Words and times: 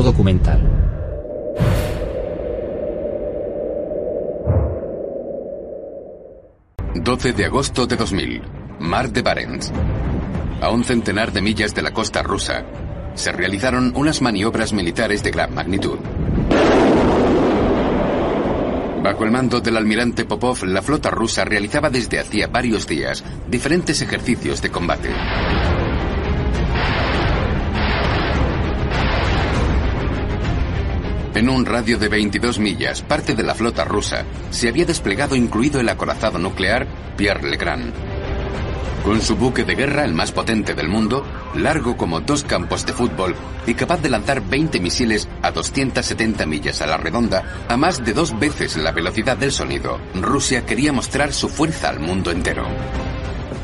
Documental. 0.00 0.60
...12 6.94 7.34
de 7.34 7.44
agosto 7.44 7.86
de 7.86 7.96
2000... 7.96 8.42
Mar 8.78 9.10
de 9.12 9.22
Barents. 9.22 9.70
A 10.62 10.70
un 10.70 10.84
centenar 10.84 11.32
de 11.32 11.42
millas 11.42 11.74
de 11.74 11.82
la 11.82 11.92
costa 11.92 12.22
rusa... 12.22 12.64
...se 13.14 13.32
realizaron 13.32 13.92
unas 13.94 14.22
maniobras 14.22 14.72
militares 14.72 15.22
de 15.22 15.30
gran 15.30 15.54
magnitud. 15.54 15.98
Bajo 19.02 19.24
el 19.24 19.30
mando 19.30 19.60
del 19.60 19.76
almirante 19.76 20.24
Popov, 20.24 20.64
la 20.64 20.80
flota 20.80 21.10
rusa 21.10 21.44
realizaba 21.44 21.90
desde 21.90 22.18
hacía 22.18 22.46
varios 22.46 22.86
días 22.86 23.22
diferentes 23.48 24.00
ejercicios 24.00 24.62
de 24.62 24.70
combate. 24.70 25.10
En 31.34 31.48
un 31.48 31.64
radio 31.64 31.98
de 31.98 32.08
22 32.08 32.58
millas, 32.58 33.00
parte 33.00 33.34
de 33.34 33.42
la 33.42 33.54
flota 33.54 33.84
rusa 33.84 34.24
se 34.50 34.68
había 34.68 34.84
desplegado 34.84 35.34
incluido 35.34 35.80
el 35.80 35.88
acorazado 35.88 36.38
nuclear 36.38 36.86
Pierre 37.16 37.48
Legrand. 37.48 37.94
Con 39.02 39.22
su 39.22 39.36
buque 39.36 39.64
de 39.64 39.74
guerra, 39.74 40.04
el 40.04 40.12
más 40.12 40.30
potente 40.30 40.74
del 40.74 40.88
mundo, 40.88 41.24
largo 41.54 41.96
como 41.96 42.20
dos 42.20 42.44
campos 42.44 42.84
de 42.84 42.92
fútbol 42.92 43.34
y 43.66 43.72
capaz 43.72 44.02
de 44.02 44.10
lanzar 44.10 44.42
20 44.42 44.78
misiles 44.78 45.26
a 45.40 45.50
270 45.50 46.44
millas 46.44 46.82
a 46.82 46.86
la 46.86 46.98
redonda, 46.98 47.64
a 47.66 47.78
más 47.78 48.04
de 48.04 48.12
dos 48.12 48.38
veces 48.38 48.76
la 48.76 48.92
velocidad 48.92 49.38
del 49.38 49.52
sonido, 49.52 49.98
Rusia 50.14 50.66
quería 50.66 50.92
mostrar 50.92 51.32
su 51.32 51.48
fuerza 51.48 51.88
al 51.88 51.98
mundo 51.98 52.30
entero. 52.30 52.66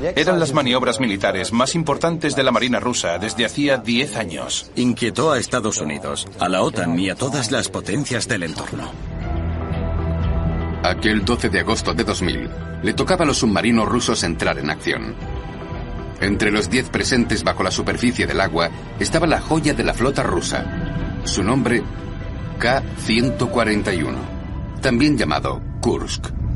Eran 0.00 0.38
las 0.38 0.52
maniobras 0.52 1.00
militares 1.00 1.52
más 1.52 1.74
importantes 1.74 2.36
de 2.36 2.42
la 2.42 2.52
Marina 2.52 2.78
rusa 2.78 3.18
desde 3.18 3.44
hacía 3.44 3.78
10 3.78 4.16
años. 4.16 4.70
Inquietó 4.76 5.32
a 5.32 5.38
Estados 5.38 5.80
Unidos, 5.80 6.26
a 6.38 6.48
la 6.48 6.62
OTAN 6.62 6.98
y 6.98 7.10
a 7.10 7.14
todas 7.14 7.50
las 7.50 7.68
potencias 7.68 8.28
del 8.28 8.44
entorno. 8.44 8.92
Aquel 10.84 11.24
12 11.24 11.48
de 11.48 11.60
agosto 11.60 11.94
de 11.94 12.04
2000, 12.04 12.48
le 12.82 12.94
tocaba 12.94 13.24
a 13.24 13.26
los 13.26 13.38
submarinos 13.38 13.88
rusos 13.88 14.22
entrar 14.22 14.58
en 14.58 14.70
acción. 14.70 15.16
Entre 16.20 16.50
los 16.50 16.70
10 16.70 16.90
presentes 16.90 17.42
bajo 17.42 17.62
la 17.62 17.70
superficie 17.70 18.26
del 18.26 18.40
agua 18.40 18.70
estaba 19.00 19.26
la 19.26 19.40
joya 19.40 19.74
de 19.74 19.84
la 19.84 19.94
flota 19.94 20.22
rusa. 20.22 20.64
Su 21.24 21.42
nombre, 21.42 21.82
K-141, 22.58 24.14
también 24.80 25.18
llamado 25.18 25.60
Kursk. 25.80 26.47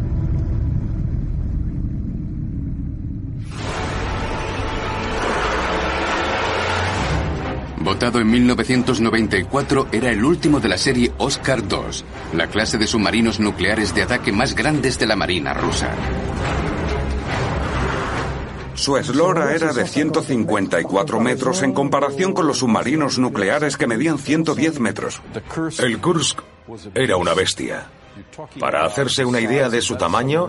Votado 7.83 8.21
en 8.21 8.31
1994, 8.31 9.89
era 9.91 10.11
el 10.11 10.25
último 10.25 10.61
de 10.61 10.69
la 10.69 10.79
serie 10.79 11.13
Oscar 11.19 11.65
II, 11.69 12.05
la 12.33 12.47
clase 12.47 12.79
de 12.79 12.87
submarinos 12.87 13.41
nucleares 13.41 13.93
de 13.93 14.03
ataque 14.03 14.31
más 14.31 14.55
grandes 14.55 15.01
de 15.01 15.07
la 15.07 15.17
Marina 15.17 15.53
rusa. 15.53 15.91
Su 18.75 18.97
eslora 18.97 19.53
era 19.53 19.73
de 19.73 19.85
154 19.85 21.21
metros 21.21 21.63
en 21.63 21.73
comparación 21.73 22.33
con 22.33 22.47
los 22.47 22.59
submarinos 22.59 23.19
nucleares 23.19 23.77
que 23.77 23.89
medían 23.89 24.19
110 24.19 24.79
metros. 24.79 25.21
El 25.79 25.99
Kursk 25.99 26.41
era 26.95 27.17
una 27.17 27.35
bestia. 27.35 27.87
Para 28.61 28.85
hacerse 28.85 29.25
una 29.25 29.41
idea 29.41 29.69
de 29.69 29.83
su 29.83 29.97
tamaño, 29.97 30.49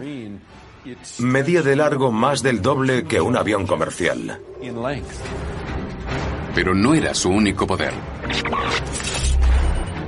medía 1.17 1.63
de 1.63 1.75
largo 1.75 2.11
más 2.11 2.43
del 2.43 2.61
doble 2.61 3.05
que 3.05 3.19
un 3.19 3.35
avión 3.35 3.65
comercial. 3.65 4.39
Pero 6.53 6.73
no 6.75 6.93
era 6.93 7.13
su 7.13 7.29
único 7.29 7.65
poder. 7.65 7.93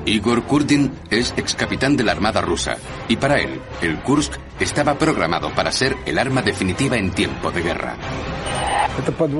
Igor 0.06 0.44
Kurdin 0.44 0.92
es 1.10 1.34
ex 1.36 1.56
capitán 1.56 1.98
de 1.98 2.04
la 2.04 2.12
Armada 2.12 2.42
rusa 2.42 2.78
y 3.08 3.16
para 3.16 3.40
él, 3.40 3.60
el 3.82 4.00
Kursk 4.02 4.34
estaba 4.60 4.96
programado 4.96 5.52
para 5.54 5.72
ser 5.72 5.96
el 6.06 6.20
arma 6.20 6.42
definitiva 6.42 6.98
en 6.98 7.12
tiempo 7.12 7.52
de 7.52 7.62
guerra. 7.62 7.98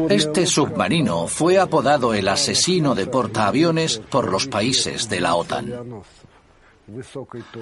Este 0.10 0.46
submarino 0.46 1.28
fue 1.28 1.60
apodado 1.60 2.14
el 2.14 2.28
asesino 2.28 2.94
de 2.94 3.08
portaaviones 3.08 4.00
por 4.10 4.30
los 4.30 4.48
países 4.48 5.08
de 5.08 5.22
la 5.22 5.36
OTAN. 5.36 6.04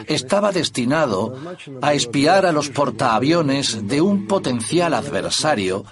Estaba 0.08 0.52
destinado 0.52 1.36
a 1.82 1.94
espiar 1.94 2.46
a 2.46 2.52
los 2.52 2.70
portaaviones 2.70 3.88
de 3.88 4.02
un 4.02 4.28
potencial 4.28 4.94
adversario 4.94 5.86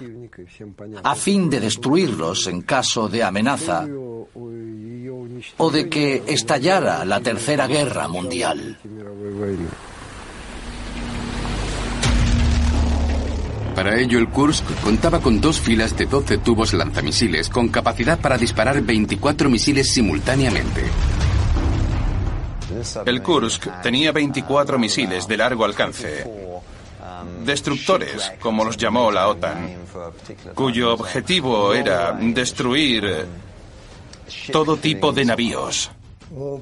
a 1.03 1.15
fin 1.15 1.49
de 1.49 1.59
destruirlos 1.59 2.47
en 2.47 2.61
caso 2.61 3.07
de 3.07 3.23
amenaza 3.23 3.85
o 5.57 5.71
de 5.71 5.89
que 5.89 6.23
estallara 6.27 7.05
la 7.05 7.21
Tercera 7.21 7.67
Guerra 7.67 8.07
Mundial. 8.07 8.77
Para 13.75 13.97
ello, 13.99 14.19
el 14.19 14.27
Kursk 14.29 14.65
contaba 14.83 15.21
con 15.21 15.39
dos 15.39 15.59
filas 15.59 15.97
de 15.97 16.05
12 16.05 16.39
tubos 16.39 16.73
lanzamisiles 16.73 17.49
con 17.49 17.69
capacidad 17.69 18.19
para 18.19 18.37
disparar 18.37 18.81
24 18.81 19.49
misiles 19.49 19.91
simultáneamente. 19.91 20.83
El 23.05 23.21
Kursk 23.21 23.67
tenía 23.81 24.11
24 24.11 24.79
misiles 24.79 25.27
de 25.27 25.37
largo 25.37 25.65
alcance, 25.65 26.25
destructores, 27.43 28.31
como 28.39 28.63
los 28.63 28.77
llamó 28.77 29.11
la 29.11 29.27
OTAN, 29.27 29.75
cuyo 30.53 30.93
objetivo 30.93 31.73
era 31.73 32.11
destruir 32.13 33.25
todo 34.51 34.77
tipo 34.77 35.11
de 35.11 35.25
navíos. 35.25 35.91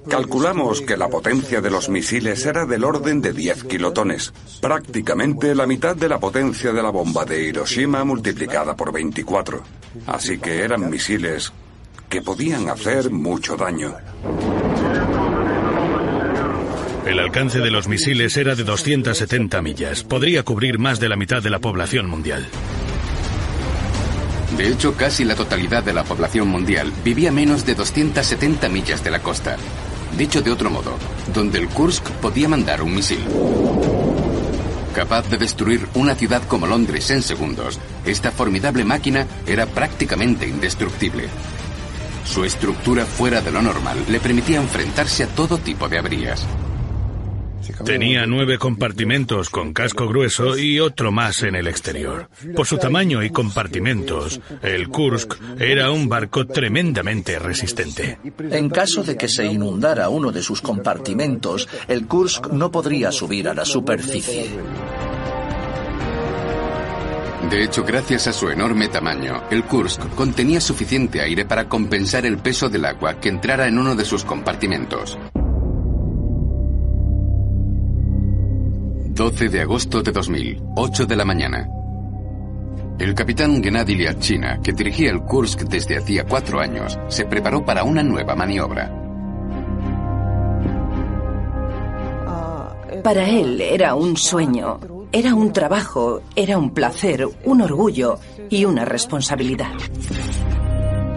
Calculamos 0.09 0.81
que 0.81 0.97
la 0.97 1.09
potencia 1.09 1.61
de 1.61 1.69
los 1.69 1.89
misiles 1.89 2.43
era 2.43 2.65
del 2.65 2.83
orden 2.83 3.21
de 3.21 3.33
10 3.33 3.65
kilotones, 3.65 4.33
prácticamente 4.59 5.53
la 5.53 5.67
mitad 5.67 5.95
de 5.95 6.09
la 6.09 6.17
potencia 6.17 6.71
de 6.71 6.81
la 6.81 6.89
bomba 6.89 7.23
de 7.23 7.43
Hiroshima 7.43 8.03
multiplicada 8.03 8.75
por 8.75 8.91
24. 8.91 9.61
Así 10.07 10.39
que 10.39 10.63
eran 10.63 10.89
misiles 10.89 11.53
que 12.09 12.23
podían 12.23 12.67
hacer 12.69 13.11
mucho 13.11 13.55
daño. 13.55 13.95
El 17.09 17.17
alcance 17.17 17.57
de 17.57 17.71
los 17.71 17.87
misiles 17.87 18.37
era 18.37 18.53
de 18.53 18.63
270 18.63 19.63
millas. 19.63 20.03
Podría 20.03 20.43
cubrir 20.43 20.77
más 20.77 20.99
de 20.99 21.09
la 21.09 21.15
mitad 21.15 21.41
de 21.41 21.49
la 21.49 21.57
población 21.57 22.07
mundial. 22.07 22.47
De 24.55 24.67
hecho, 24.67 24.93
casi 24.93 25.23
la 25.23 25.33
totalidad 25.33 25.83
de 25.83 25.91
la 25.91 26.03
población 26.03 26.49
mundial 26.49 26.93
vivía 27.03 27.31
menos 27.31 27.65
de 27.65 27.73
270 27.73 28.69
millas 28.69 29.03
de 29.03 29.09
la 29.09 29.23
costa. 29.23 29.57
Dicho 30.19 30.43
de 30.43 30.51
otro 30.51 30.69
modo, 30.69 30.99
donde 31.33 31.57
el 31.57 31.67
Kursk 31.69 32.07
podía 32.21 32.47
mandar 32.47 32.83
un 32.83 32.93
misil. 32.93 33.25
Capaz 34.93 35.27
de 35.31 35.39
destruir 35.39 35.87
una 35.95 36.13
ciudad 36.13 36.43
como 36.43 36.67
Londres 36.67 37.09
en 37.09 37.23
segundos, 37.23 37.79
esta 38.05 38.29
formidable 38.29 38.85
máquina 38.85 39.25
era 39.47 39.65
prácticamente 39.65 40.47
indestructible. 40.47 41.27
Su 42.23 42.43
estructura 42.43 43.07
fuera 43.07 43.41
de 43.41 43.51
lo 43.51 43.63
normal 43.63 43.97
le 44.07 44.19
permitía 44.19 44.61
enfrentarse 44.61 45.23
a 45.23 45.27
todo 45.27 45.57
tipo 45.57 45.89
de 45.89 45.97
averías. 45.97 46.45
Tenía 47.85 48.25
nueve 48.25 48.57
compartimentos 48.57 49.49
con 49.49 49.73
casco 49.73 50.07
grueso 50.07 50.57
y 50.57 50.79
otro 50.79 51.11
más 51.11 51.43
en 51.43 51.55
el 51.55 51.67
exterior. 51.67 52.29
Por 52.55 52.67
su 52.67 52.77
tamaño 52.77 53.23
y 53.23 53.29
compartimentos, 53.29 54.39
el 54.61 54.89
Kursk 54.89 55.35
era 55.59 55.91
un 55.91 56.09
barco 56.09 56.45
tremendamente 56.45 57.39
resistente. 57.39 58.19
En 58.51 58.69
caso 58.69 59.03
de 59.03 59.15
que 59.15 59.27
se 59.27 59.45
inundara 59.45 60.09
uno 60.09 60.31
de 60.31 60.41
sus 60.41 60.61
compartimentos, 60.61 61.67
el 61.87 62.07
Kursk 62.07 62.47
no 62.47 62.71
podría 62.71 63.11
subir 63.11 63.47
a 63.49 63.53
la 63.53 63.65
superficie. 63.65 64.49
De 67.49 67.63
hecho, 67.63 67.83
gracias 67.83 68.27
a 68.27 68.33
su 68.33 68.49
enorme 68.49 68.89
tamaño, 68.89 69.41
el 69.49 69.63
Kursk 69.63 70.13
contenía 70.13 70.61
suficiente 70.61 71.21
aire 71.21 71.45
para 71.45 71.67
compensar 71.67 72.25
el 72.25 72.37
peso 72.37 72.69
del 72.69 72.85
agua 72.85 73.19
que 73.19 73.29
entrara 73.29 73.67
en 73.67 73.79
uno 73.79 73.95
de 73.95 74.05
sus 74.05 74.23
compartimentos. 74.23 75.17
12 79.19 79.49
de 79.49 79.59
agosto 79.59 80.01
de 80.01 80.13
2000, 80.13 80.63
8 80.77 81.05
de 81.05 81.15
la 81.17 81.25
mañana. 81.25 81.67
El 82.97 83.13
capitán 83.13 83.61
Gennady 83.61 83.95
Lyatchina, 83.95 84.61
que 84.61 84.71
dirigía 84.71 85.11
el 85.11 85.23
Kursk 85.23 85.63
desde 85.63 85.97
hacía 85.97 86.23
cuatro 86.23 86.61
años, 86.61 86.97
se 87.09 87.25
preparó 87.25 87.65
para 87.65 87.83
una 87.83 88.01
nueva 88.01 88.33
maniobra. 88.33 88.89
Para 93.03 93.27
él 93.27 93.59
era 93.59 93.93
un 93.93 94.15
sueño, 94.15 94.79
era 95.11 95.35
un 95.35 95.51
trabajo, 95.51 96.21
era 96.33 96.57
un 96.57 96.73
placer, 96.73 97.27
un 97.43 97.61
orgullo 97.61 98.19
y 98.49 98.63
una 98.63 98.85
responsabilidad. 98.85 99.73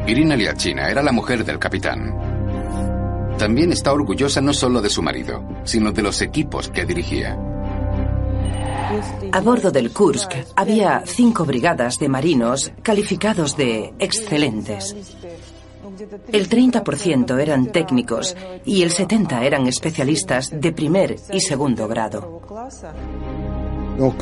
Irina 0.08 0.34
Lyatchina 0.34 0.90
era 0.90 1.04
la 1.04 1.12
mujer 1.12 1.44
del 1.44 1.60
capitán. 1.60 3.36
También 3.38 3.70
está 3.70 3.92
orgullosa 3.92 4.40
no 4.40 4.52
solo 4.52 4.82
de 4.82 4.90
su 4.90 5.02
marido, 5.02 5.48
sino 5.62 5.92
de 5.92 6.02
los 6.02 6.20
equipos 6.20 6.68
que 6.68 6.84
dirigía. 6.84 7.38
A 9.32 9.40
bordo 9.40 9.70
del 9.70 9.92
Kursk 9.92 10.32
había 10.56 11.02
cinco 11.06 11.44
brigadas 11.44 11.98
de 11.98 12.08
marinos 12.08 12.72
calificados 12.82 13.56
de 13.56 13.94
excelentes. 13.98 14.94
El 16.32 16.48
30% 16.48 17.40
eran 17.40 17.66
técnicos 17.66 18.36
y 18.64 18.82
el 18.82 18.90
70% 18.90 19.42
eran 19.42 19.66
especialistas 19.66 20.50
de 20.52 20.72
primer 20.72 21.16
y 21.32 21.40
segundo 21.40 21.88
grado. 21.88 22.42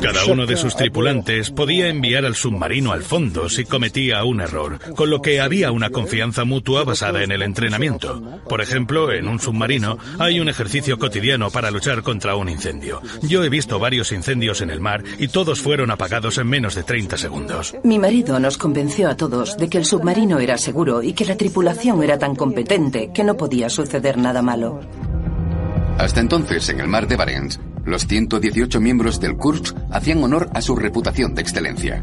Cada 0.01 0.25
uno 0.25 0.45
de 0.45 0.57
sus 0.57 0.75
tripulantes 0.75 1.49
podía 1.49 1.87
enviar 1.87 2.25
al 2.25 2.35
submarino 2.35 2.91
al 2.91 3.03
fondo 3.03 3.49
si 3.49 3.65
cometía 3.65 4.23
un 4.23 4.41
error, 4.41 4.79
con 4.95 5.09
lo 5.09 5.21
que 5.21 5.39
había 5.39 5.71
una 5.71 5.89
confianza 5.89 6.43
mutua 6.43 6.83
basada 6.83 7.23
en 7.23 7.31
el 7.31 7.41
entrenamiento. 7.41 8.21
Por 8.47 8.61
ejemplo, 8.61 9.11
en 9.11 9.27
un 9.27 9.39
submarino 9.39 9.97
hay 10.19 10.39
un 10.39 10.49
ejercicio 10.49 10.99
cotidiano 10.99 11.49
para 11.49 11.71
luchar 11.71 12.03
contra 12.03 12.35
un 12.35 12.49
incendio. 12.49 13.01
Yo 13.21 13.43
he 13.43 13.49
visto 13.49 13.79
varios 13.79 14.11
incendios 14.11 14.61
en 14.61 14.69
el 14.69 14.81
mar 14.81 15.03
y 15.17 15.29
todos 15.29 15.61
fueron 15.61 15.89
apagados 15.89 16.37
en 16.37 16.47
menos 16.47 16.75
de 16.75 16.83
30 16.83 17.17
segundos. 17.17 17.73
Mi 17.83 17.97
marido 17.97 18.39
nos 18.39 18.57
convenció 18.57 19.09
a 19.09 19.15
todos 19.15 19.57
de 19.57 19.69
que 19.69 19.77
el 19.77 19.85
submarino 19.85 20.39
era 20.39 20.57
seguro 20.57 21.01
y 21.01 21.13
que 21.13 21.25
la 21.25 21.37
tripulación 21.37 22.03
era 22.03 22.19
tan 22.19 22.35
competente 22.35 23.11
que 23.13 23.23
no 23.23 23.37
podía 23.37 23.69
suceder 23.69 24.17
nada 24.17 24.41
malo. 24.41 24.81
Hasta 25.97 26.19
entonces, 26.19 26.67
en 26.69 26.79
el 26.79 26.87
mar 26.87 27.07
de 27.07 27.15
Barents, 27.15 27.59
los 27.85 28.07
118 28.07 28.79
miembros 28.79 29.19
del 29.19 29.37
Kursk 29.37 29.75
hacían 29.91 30.23
honor 30.23 30.49
a 30.53 30.61
su 30.61 30.75
reputación 30.75 31.35
de 31.35 31.41
excelencia. 31.41 32.01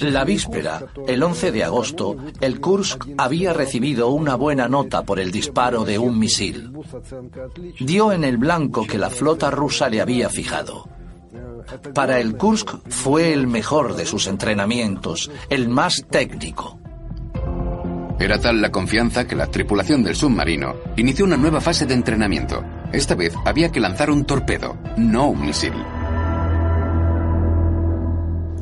La 0.00 0.24
víspera, 0.24 0.86
el 1.06 1.22
11 1.22 1.52
de 1.52 1.64
agosto, 1.64 2.16
el 2.40 2.60
Kursk 2.60 3.06
había 3.18 3.52
recibido 3.52 4.08
una 4.08 4.34
buena 4.34 4.68
nota 4.68 5.02
por 5.02 5.20
el 5.20 5.30
disparo 5.30 5.84
de 5.84 5.98
un 5.98 6.18
misil. 6.18 6.72
Dio 7.80 8.12
en 8.12 8.24
el 8.24 8.38
blanco 8.38 8.86
que 8.86 8.98
la 8.98 9.10
flota 9.10 9.50
rusa 9.50 9.88
le 9.88 10.00
había 10.00 10.30
fijado. 10.30 10.88
Para 11.92 12.20
el 12.20 12.36
Kursk 12.36 12.76
fue 12.88 13.32
el 13.32 13.46
mejor 13.46 13.96
de 13.96 14.06
sus 14.06 14.26
entrenamientos, 14.26 15.30
el 15.50 15.68
más 15.68 16.04
técnico. 16.08 16.78
Era 18.18 18.40
tal 18.40 18.60
la 18.60 18.70
confianza 18.70 19.26
que 19.26 19.34
la 19.34 19.48
tripulación 19.48 20.02
del 20.04 20.14
submarino 20.14 20.74
inició 20.96 21.24
una 21.24 21.36
nueva 21.36 21.60
fase 21.60 21.84
de 21.84 21.94
entrenamiento. 21.94 22.64
Esta 22.92 23.14
vez 23.14 23.34
había 23.44 23.70
que 23.70 23.80
lanzar 23.80 24.10
un 24.10 24.24
torpedo, 24.24 24.76
no 24.96 25.28
un 25.28 25.44
misil. 25.44 25.74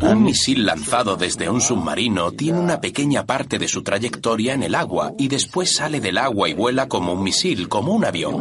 Un 0.00 0.24
misil 0.24 0.66
lanzado 0.66 1.16
desde 1.16 1.48
un 1.48 1.60
submarino 1.60 2.32
tiene 2.32 2.58
una 2.58 2.80
pequeña 2.80 3.24
parte 3.24 3.58
de 3.58 3.68
su 3.68 3.82
trayectoria 3.82 4.54
en 4.54 4.64
el 4.64 4.74
agua 4.74 5.12
y 5.16 5.28
después 5.28 5.76
sale 5.76 6.00
del 6.00 6.18
agua 6.18 6.48
y 6.48 6.54
vuela 6.54 6.88
como 6.88 7.12
un 7.12 7.22
misil, 7.22 7.68
como 7.68 7.92
un 7.92 8.04
avión. 8.04 8.34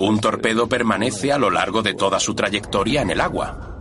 Un 0.00 0.20
torpedo 0.20 0.68
permanece 0.68 1.32
a 1.32 1.38
lo 1.38 1.50
largo 1.50 1.82
de 1.82 1.94
toda 1.94 2.20
su 2.20 2.34
trayectoria 2.34 3.02
en 3.02 3.10
el 3.10 3.20
agua. 3.20 3.77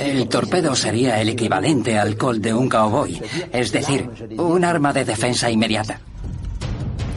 El 0.00 0.28
torpedo 0.28 0.74
sería 0.74 1.20
el 1.20 1.28
equivalente 1.28 1.98
al 1.98 2.16
Colt 2.16 2.42
de 2.42 2.54
un 2.54 2.70
cowboy, 2.70 3.20
es 3.52 3.70
decir, 3.70 4.08
un 4.38 4.64
arma 4.64 4.94
de 4.94 5.04
defensa 5.04 5.50
inmediata. 5.50 6.00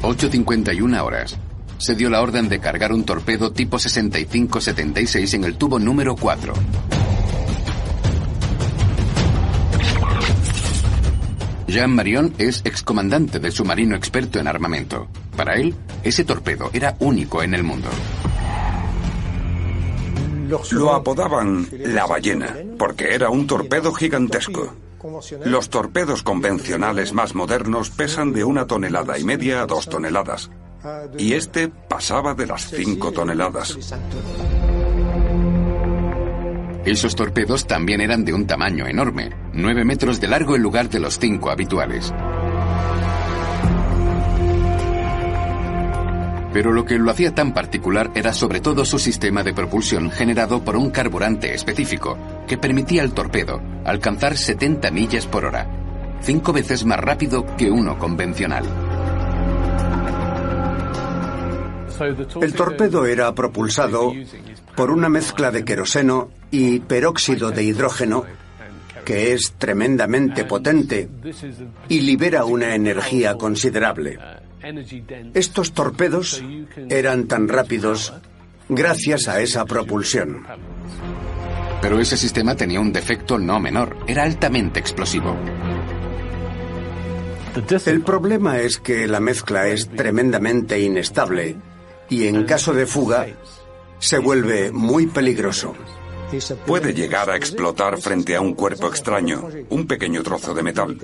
8.51 0.01 1.01
horas. 1.01 1.37
Se 1.77 1.95
dio 1.95 2.09
la 2.09 2.21
orden 2.21 2.49
de 2.49 2.59
cargar 2.59 2.91
un 2.91 3.05
torpedo 3.05 3.53
tipo 3.53 3.77
65-76 3.77 5.33
en 5.33 5.43
el 5.45 5.55
tubo 5.55 5.79
número 5.79 6.15
4. 6.17 6.53
Jean 11.67 11.95
Marion 11.95 12.33
es 12.37 12.61
excomandante 12.65 13.39
del 13.39 13.53
submarino 13.53 13.95
experto 13.95 14.39
en 14.39 14.47
armamento. 14.47 15.07
Para 15.37 15.55
él, 15.55 15.73
ese 16.03 16.25
torpedo 16.25 16.69
era 16.73 16.97
único 16.99 17.41
en 17.41 17.53
el 17.53 17.63
mundo. 17.63 17.89
Lo 20.71 20.93
apodaban 20.93 21.67
la 21.71 22.05
ballena, 22.05 22.55
porque 22.77 23.13
era 23.13 23.29
un 23.29 23.47
torpedo 23.47 23.93
gigantesco. 23.93 24.73
Los 25.45 25.69
torpedos 25.69 26.23
convencionales 26.23 27.13
más 27.13 27.35
modernos 27.35 27.89
pesan 27.89 28.31
de 28.31 28.43
una 28.43 28.67
tonelada 28.67 29.17
y 29.19 29.23
media 29.23 29.61
a 29.61 29.65
dos 29.65 29.89
toneladas. 29.89 30.49
Y 31.17 31.33
este 31.33 31.67
pasaba 31.67 32.33
de 32.33 32.47
las 32.47 32.69
cinco 32.69 33.11
toneladas. 33.11 33.77
Esos 36.85 37.15
torpedos 37.15 37.65
también 37.65 38.01
eran 38.01 38.25
de 38.25 38.33
un 38.33 38.45
tamaño 38.45 38.85
enorme, 38.87 39.31
nueve 39.53 39.85
metros 39.85 40.19
de 40.19 40.27
largo 40.27 40.55
en 40.55 40.61
lugar 40.61 40.89
de 40.89 40.99
los 40.99 41.17
cinco 41.17 41.49
habituales. 41.49 42.13
Pero 46.53 46.71
lo 46.71 46.85
que 46.85 46.99
lo 46.99 47.09
hacía 47.09 47.33
tan 47.33 47.53
particular 47.53 48.11
era 48.13 48.31
sobre 48.31 48.61
todo 48.61 48.85
su 48.85 48.99
sistema 48.99 49.43
de 49.43 49.53
propulsión 49.53 50.11
generado 50.11 50.63
por 50.63 50.77
un 50.77 50.91
carburante 50.91 51.53
específico 51.53 52.17
que 52.47 52.59
permitía 52.59 53.01
al 53.01 53.13
torpedo 53.13 53.59
alcanzar 53.83 54.37
70 54.37 54.91
millas 54.91 55.25
por 55.25 55.45
hora, 55.45 55.67
cinco 56.21 56.53
veces 56.53 56.85
más 56.85 56.99
rápido 56.99 57.45
que 57.57 57.71
uno 57.71 57.97
convencional. 57.97 58.65
El 62.41 62.53
torpedo 62.53 63.05
era 63.05 63.33
propulsado 63.33 64.13
por 64.75 64.91
una 64.91 65.09
mezcla 65.09 65.51
de 65.51 65.63
queroseno 65.63 66.29
y 66.51 66.79
peróxido 66.79 67.51
de 67.51 67.63
hidrógeno 67.63 68.25
que 69.05 69.33
es 69.33 69.53
tremendamente 69.57 70.45
potente 70.45 71.09
y 71.89 71.99
libera 72.01 72.45
una 72.45 72.75
energía 72.75 73.35
considerable. 73.35 74.17
Estos 75.33 75.73
torpedos 75.73 76.43
eran 76.89 77.27
tan 77.27 77.47
rápidos 77.47 78.13
gracias 78.69 79.27
a 79.27 79.41
esa 79.41 79.65
propulsión. 79.65 80.45
Pero 81.81 81.99
ese 81.99 82.15
sistema 82.15 82.55
tenía 82.55 82.79
un 82.79 82.93
defecto 82.93 83.37
no 83.37 83.59
menor. 83.59 83.97
Era 84.07 84.23
altamente 84.23 84.79
explosivo. 84.79 85.35
El 87.85 88.01
problema 88.01 88.59
es 88.59 88.77
que 88.77 89.05
la 89.05 89.19
mezcla 89.19 89.67
es 89.67 89.89
tremendamente 89.89 90.79
inestable 90.79 91.57
y 92.09 92.27
en 92.27 92.45
caso 92.45 92.73
de 92.73 92.85
fuga 92.85 93.27
se 93.99 94.17
vuelve 94.17 94.71
muy 94.71 95.07
peligroso. 95.07 95.75
Puede 96.65 96.93
llegar 96.93 97.29
a 97.29 97.35
explotar 97.35 97.99
frente 97.99 98.35
a 98.35 98.41
un 98.41 98.55
cuerpo 98.55 98.87
extraño, 98.87 99.47
un 99.69 99.85
pequeño 99.85 100.23
trozo 100.23 100.53
de 100.53 100.63
metal. 100.63 100.97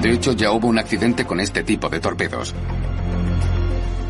De 0.00 0.12
hecho, 0.12 0.32
ya 0.32 0.52
hubo 0.52 0.68
un 0.68 0.78
accidente 0.78 1.24
con 1.24 1.40
este 1.40 1.62
tipo 1.62 1.88
de 1.88 2.00
torpedos. 2.00 2.54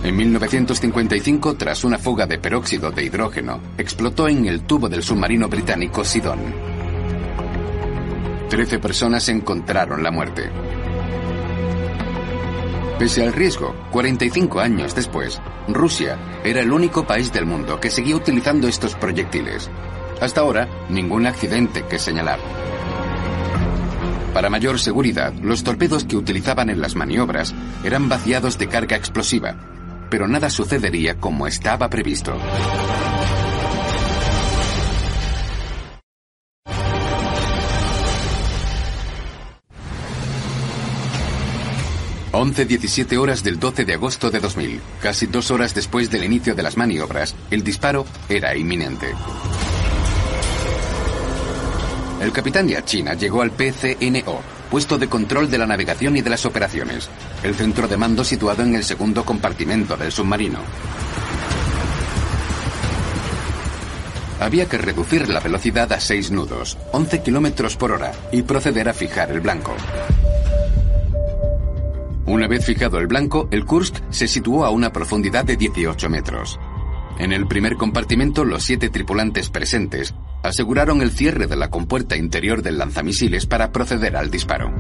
En 0.02 0.16
1955, 0.16 1.56
tras 1.56 1.84
una 1.84 1.98
fuga 1.98 2.26
de 2.26 2.38
peróxido 2.38 2.90
de 2.90 3.04
hidrógeno, 3.04 3.60
explotó 3.76 4.28
en 4.28 4.46
el 4.46 4.62
tubo 4.62 4.88
del 4.88 5.02
submarino 5.02 5.48
británico 5.48 6.04
Sidon. 6.04 6.38
Trece 8.48 8.78
personas 8.78 9.28
encontraron 9.28 10.02
la 10.02 10.10
muerte. 10.10 10.50
Pese 12.98 13.24
al 13.24 13.32
riesgo, 13.32 13.74
45 13.90 14.60
años 14.60 14.94
después, 14.94 15.40
Rusia 15.68 16.18
era 16.44 16.60
el 16.60 16.72
único 16.72 17.06
país 17.06 17.32
del 17.32 17.44
mundo 17.44 17.80
que 17.80 17.90
seguía 17.90 18.16
utilizando 18.16 18.68
estos 18.68 18.94
proyectiles. 18.94 19.68
Hasta 20.20 20.40
ahora, 20.40 20.68
ningún 20.88 21.26
accidente 21.26 21.84
que 21.84 21.98
señalar. 21.98 22.38
Para 24.36 24.50
mayor 24.50 24.78
seguridad, 24.78 25.32
los 25.40 25.64
torpedos 25.64 26.04
que 26.04 26.14
utilizaban 26.14 26.68
en 26.68 26.78
las 26.78 26.94
maniobras 26.94 27.54
eran 27.84 28.10
vaciados 28.10 28.58
de 28.58 28.68
carga 28.68 28.94
explosiva, 28.94 29.56
pero 30.10 30.28
nada 30.28 30.50
sucedería 30.50 31.18
como 31.18 31.46
estaba 31.46 31.88
previsto. 31.88 32.38
Once 42.32 42.66
17 42.66 43.16
horas 43.16 43.42
del 43.42 43.58
12 43.58 43.86
de 43.86 43.94
agosto 43.94 44.30
de 44.30 44.40
2000, 44.40 44.82
casi 45.00 45.24
dos 45.24 45.50
horas 45.50 45.74
después 45.74 46.10
del 46.10 46.24
inicio 46.24 46.54
de 46.54 46.62
las 46.62 46.76
maniobras, 46.76 47.34
el 47.50 47.64
disparo 47.64 48.04
era 48.28 48.54
inminente. 48.54 49.14
El 52.26 52.32
capitán 52.32 52.66
Yachina 52.66 53.14
llegó 53.14 53.40
al 53.40 53.52
PCNO, 53.52 54.40
puesto 54.68 54.98
de 54.98 55.08
control 55.08 55.48
de 55.48 55.58
la 55.58 55.66
navegación 55.66 56.16
y 56.16 56.22
de 56.22 56.30
las 56.30 56.44
operaciones. 56.44 57.08
El 57.44 57.54
centro 57.54 57.86
de 57.86 57.96
mando 57.96 58.24
situado 58.24 58.64
en 58.64 58.74
el 58.74 58.82
segundo 58.82 59.24
compartimento 59.24 59.96
del 59.96 60.10
submarino. 60.10 60.58
Había 64.40 64.68
que 64.68 64.76
reducir 64.76 65.28
la 65.28 65.38
velocidad 65.38 65.92
a 65.92 66.00
6 66.00 66.32
nudos, 66.32 66.76
11 66.90 67.22
kilómetros 67.22 67.76
por 67.76 67.92
hora, 67.92 68.10
y 68.32 68.42
proceder 68.42 68.88
a 68.88 68.92
fijar 68.92 69.30
el 69.30 69.40
blanco. 69.40 69.76
Una 72.26 72.48
vez 72.48 72.64
fijado 72.64 72.98
el 72.98 73.06
blanco, 73.06 73.46
el 73.52 73.64
Kursk 73.64 74.02
se 74.10 74.26
situó 74.26 74.64
a 74.64 74.70
una 74.70 74.92
profundidad 74.92 75.44
de 75.44 75.56
18 75.56 76.08
metros. 76.08 76.58
En 77.18 77.32
el 77.32 77.46
primer 77.46 77.76
compartimento, 77.76 78.44
los 78.44 78.64
siete 78.64 78.90
tripulantes 78.90 79.48
presentes 79.48 80.14
aseguraron 80.42 81.00
el 81.00 81.10
cierre 81.10 81.46
de 81.46 81.56
la 81.56 81.70
compuerta 81.70 82.16
interior 82.16 82.62
del 82.62 82.78
lanzamisiles 82.78 83.46
para 83.46 83.72
proceder 83.72 84.16
al 84.16 84.30
disparo. 84.30 84.72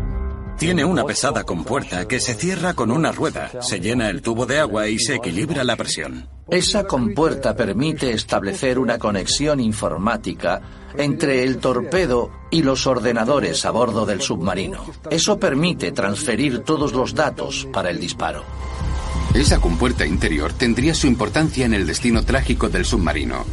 Tiene 0.58 0.84
una 0.84 1.04
pesada 1.04 1.44
compuerta 1.44 2.08
que 2.08 2.18
se 2.18 2.34
cierra 2.34 2.72
con 2.72 2.90
una 2.90 3.12
rueda, 3.12 3.50
se 3.60 3.78
llena 3.78 4.08
el 4.08 4.22
tubo 4.22 4.46
de 4.46 4.58
agua 4.58 4.88
y 4.88 4.98
se 4.98 5.16
equilibra 5.16 5.64
la 5.64 5.76
presión. 5.76 6.28
Esa 6.48 6.86
compuerta 6.86 7.54
permite 7.54 8.12
establecer 8.12 8.78
una 8.78 8.98
conexión 8.98 9.60
informática 9.60 10.62
entre 10.96 11.42
el 11.42 11.58
torpedo 11.58 12.30
y 12.50 12.62
los 12.62 12.86
ordenadores 12.86 13.66
a 13.66 13.70
bordo 13.70 14.06
del 14.06 14.22
submarino. 14.22 14.86
Eso 15.10 15.38
permite 15.38 15.92
transferir 15.92 16.60
todos 16.60 16.92
los 16.92 17.14
datos 17.14 17.66
para 17.72 17.90
el 17.90 18.00
disparo. 18.00 18.42
Esa 19.34 19.58
compuerta 19.60 20.06
interior 20.06 20.52
tendría 20.52 20.94
su 20.94 21.06
importancia 21.06 21.66
en 21.66 21.74
el 21.74 21.86
destino 21.86 22.24
trágico 22.24 22.68
del 22.68 22.84
submarino, 22.84 23.44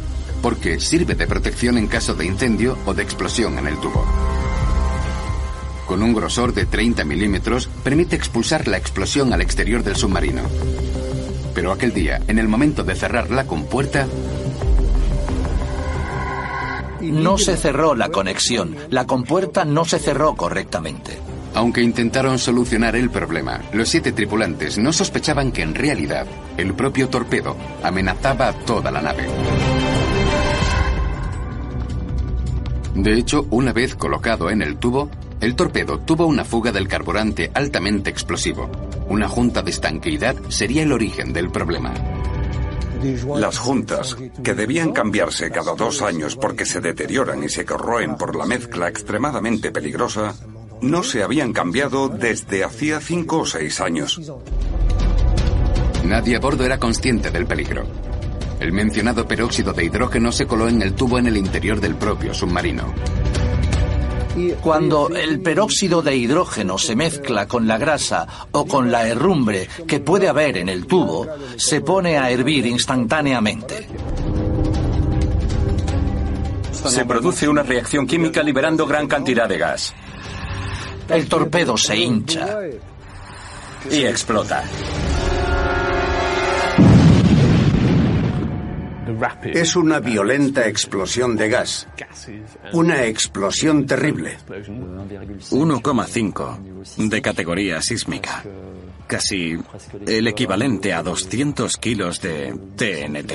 porque 0.42 0.80
sirve 0.80 1.14
de 1.14 1.26
protección 1.26 1.78
en 1.78 1.86
caso 1.86 2.14
de 2.14 2.26
incendio 2.26 2.78
o 2.86 2.94
de 2.94 3.02
explosión 3.02 3.58
en 3.58 3.66
el 3.66 3.78
tubo. 3.78 4.04
Con 5.86 6.02
un 6.02 6.14
grosor 6.14 6.54
de 6.54 6.64
30 6.64 7.04
milímetros, 7.04 7.68
permite 7.82 8.16
expulsar 8.16 8.66
la 8.66 8.78
explosión 8.78 9.32
al 9.32 9.42
exterior 9.42 9.82
del 9.82 9.96
submarino. 9.96 10.42
Pero 11.54 11.72
aquel 11.72 11.92
día, 11.92 12.20
en 12.26 12.38
el 12.38 12.48
momento 12.48 12.82
de 12.82 12.94
cerrar 12.94 13.30
la 13.30 13.46
compuerta, 13.46 14.08
no 17.00 17.38
se 17.38 17.56
cerró 17.56 17.94
la 17.94 18.08
conexión, 18.08 18.76
la 18.88 19.06
compuerta 19.06 19.64
no 19.64 19.84
se 19.84 19.98
cerró 19.98 20.34
correctamente. 20.34 21.18
Aunque 21.54 21.82
intentaron 21.82 22.38
solucionar 22.38 22.96
el 22.96 23.10
problema, 23.10 23.62
los 23.72 23.88
siete 23.88 24.12
tripulantes 24.12 24.76
no 24.76 24.92
sospechaban 24.92 25.52
que 25.52 25.62
en 25.62 25.74
realidad 25.74 26.26
el 26.56 26.74
propio 26.74 27.08
torpedo 27.08 27.56
amenazaba 27.82 28.52
toda 28.52 28.90
la 28.90 29.00
nave. 29.00 29.26
De 32.94 33.14
hecho, 33.14 33.46
una 33.50 33.72
vez 33.72 33.94
colocado 33.94 34.50
en 34.50 34.62
el 34.62 34.76
tubo, 34.78 35.10
el 35.40 35.54
torpedo 35.54 35.98
tuvo 36.00 36.26
una 36.26 36.44
fuga 36.44 36.72
del 36.72 36.88
carburante 36.88 37.50
altamente 37.54 38.10
explosivo. 38.10 38.70
Una 39.08 39.28
junta 39.28 39.62
de 39.62 39.70
estanqueidad 39.70 40.36
sería 40.48 40.82
el 40.82 40.92
origen 40.92 41.32
del 41.32 41.50
problema. 41.50 41.92
Las 43.36 43.58
juntas, 43.58 44.16
que 44.42 44.54
debían 44.54 44.92
cambiarse 44.92 45.50
cada 45.50 45.74
dos 45.74 46.00
años 46.02 46.36
porque 46.36 46.64
se 46.64 46.80
deterioran 46.80 47.44
y 47.44 47.48
se 47.48 47.64
corroen 47.64 48.16
por 48.16 48.34
la 48.34 48.46
mezcla 48.46 48.88
extremadamente 48.88 49.70
peligrosa, 49.70 50.34
no 50.90 51.02
se 51.02 51.22
habían 51.22 51.52
cambiado 51.52 52.08
desde 52.08 52.64
hacía 52.64 53.00
cinco 53.00 53.40
o 53.40 53.46
seis 53.46 53.80
años. 53.80 54.20
Nadie 56.04 56.36
a 56.36 56.40
bordo 56.40 56.64
era 56.64 56.78
consciente 56.78 57.30
del 57.30 57.46
peligro. 57.46 57.86
El 58.60 58.72
mencionado 58.72 59.26
peróxido 59.26 59.72
de 59.72 59.84
hidrógeno 59.84 60.30
se 60.32 60.46
coló 60.46 60.68
en 60.68 60.82
el 60.82 60.94
tubo 60.94 61.18
en 61.18 61.26
el 61.26 61.36
interior 61.36 61.80
del 61.80 61.96
propio 61.96 62.32
submarino. 62.34 62.94
Cuando 64.60 65.10
el 65.10 65.40
peróxido 65.40 66.02
de 66.02 66.16
hidrógeno 66.16 66.76
se 66.76 66.96
mezcla 66.96 67.46
con 67.46 67.68
la 67.68 67.78
grasa 67.78 68.26
o 68.50 68.66
con 68.66 68.90
la 68.90 69.06
herrumbre 69.06 69.68
que 69.86 70.00
puede 70.00 70.28
haber 70.28 70.56
en 70.56 70.68
el 70.68 70.86
tubo, 70.86 71.26
se 71.56 71.80
pone 71.80 72.18
a 72.18 72.30
hervir 72.30 72.66
instantáneamente. 72.66 73.86
Se 76.72 77.04
produce 77.04 77.48
una 77.48 77.62
reacción 77.62 78.06
química 78.06 78.42
liberando 78.42 78.86
gran 78.86 79.06
cantidad 79.06 79.48
de 79.48 79.58
gas. 79.58 79.94
El 81.08 81.28
torpedo 81.28 81.76
se 81.76 81.96
hincha. 81.96 82.58
Y 83.90 84.04
explota. 84.04 84.64
Es 89.44 89.76
una 89.76 90.00
violenta 90.00 90.66
explosión 90.66 91.36
de 91.36 91.48
gas. 91.48 91.86
Una 92.72 93.04
explosión 93.04 93.86
terrible. 93.86 94.38
1,5 94.48 97.08
de 97.08 97.22
categoría 97.22 97.80
sísmica. 97.82 98.42
Casi 99.06 99.56
el 100.06 100.26
equivalente 100.26 100.94
a 100.94 101.02
200 101.02 101.76
kilos 101.76 102.20
de 102.20 102.52
TNT. 102.76 103.32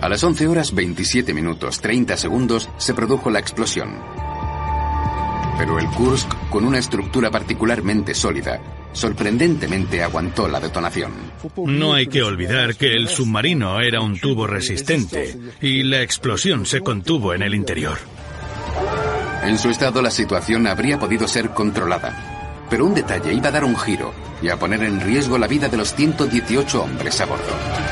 A 0.00 0.08
las 0.08 0.24
11 0.24 0.46
horas 0.46 0.74
27 0.74 1.34
minutos 1.34 1.80
30 1.80 2.16
segundos 2.16 2.70
se 2.78 2.94
produjo 2.94 3.28
la 3.30 3.40
explosión. 3.40 4.31
Pero 5.62 5.78
el 5.78 5.86
Kursk, 5.90 6.28
con 6.50 6.64
una 6.64 6.80
estructura 6.80 7.30
particularmente 7.30 8.16
sólida, 8.16 8.60
sorprendentemente 8.92 10.02
aguantó 10.02 10.48
la 10.48 10.58
detonación. 10.58 11.12
No 11.66 11.94
hay 11.94 12.08
que 12.08 12.24
olvidar 12.24 12.74
que 12.74 12.96
el 12.96 13.06
submarino 13.06 13.78
era 13.80 14.00
un 14.00 14.18
tubo 14.18 14.48
resistente 14.48 15.38
y 15.60 15.84
la 15.84 16.02
explosión 16.02 16.66
se 16.66 16.80
contuvo 16.80 17.32
en 17.32 17.42
el 17.42 17.54
interior. 17.54 17.96
En 19.44 19.56
su 19.56 19.70
estado 19.70 20.02
la 20.02 20.10
situación 20.10 20.66
habría 20.66 20.98
podido 20.98 21.28
ser 21.28 21.50
controlada, 21.50 22.66
pero 22.68 22.84
un 22.84 22.94
detalle 22.94 23.32
iba 23.32 23.46
a 23.46 23.52
dar 23.52 23.64
un 23.64 23.76
giro 23.76 24.12
y 24.42 24.48
a 24.48 24.58
poner 24.58 24.82
en 24.82 25.00
riesgo 25.00 25.38
la 25.38 25.46
vida 25.46 25.68
de 25.68 25.76
los 25.76 25.94
118 25.94 26.82
hombres 26.82 27.20
a 27.20 27.26
bordo. 27.26 27.91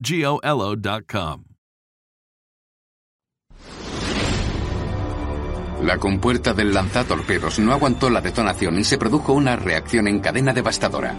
G 0.00 0.24
O 0.26 0.40
L 0.42 0.60
O.com. 0.60 1.44
La 5.82 5.98
compuerta 5.98 6.54
del 6.54 6.72
lanzatorpedos 6.72 7.58
no 7.58 7.72
aguantó 7.72 8.08
la 8.08 8.20
detonación 8.20 8.78
y 8.78 8.84
se 8.84 8.98
produjo 8.98 9.32
una 9.32 9.56
reacción 9.56 10.06
en 10.06 10.20
cadena 10.20 10.52
devastadora. 10.52 11.16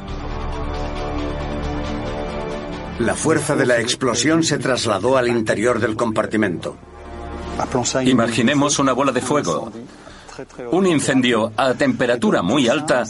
La 3.00 3.16
fuerza 3.16 3.56
de 3.56 3.66
la 3.66 3.80
explosión 3.80 4.44
se 4.44 4.58
trasladó 4.60 5.18
al 5.18 5.28
interior 5.28 5.80
del 5.80 5.98
compartimento. 5.98 6.78
Imaginemos 8.06 8.80
una 8.80 8.94
bola 8.94 9.12
de 9.12 9.22
fuego. 9.22 9.72
Un 10.72 10.88
incendio 10.88 11.52
a 11.58 11.74
temperatura 11.74 12.42
muy 12.42 12.68
alta 12.68 13.04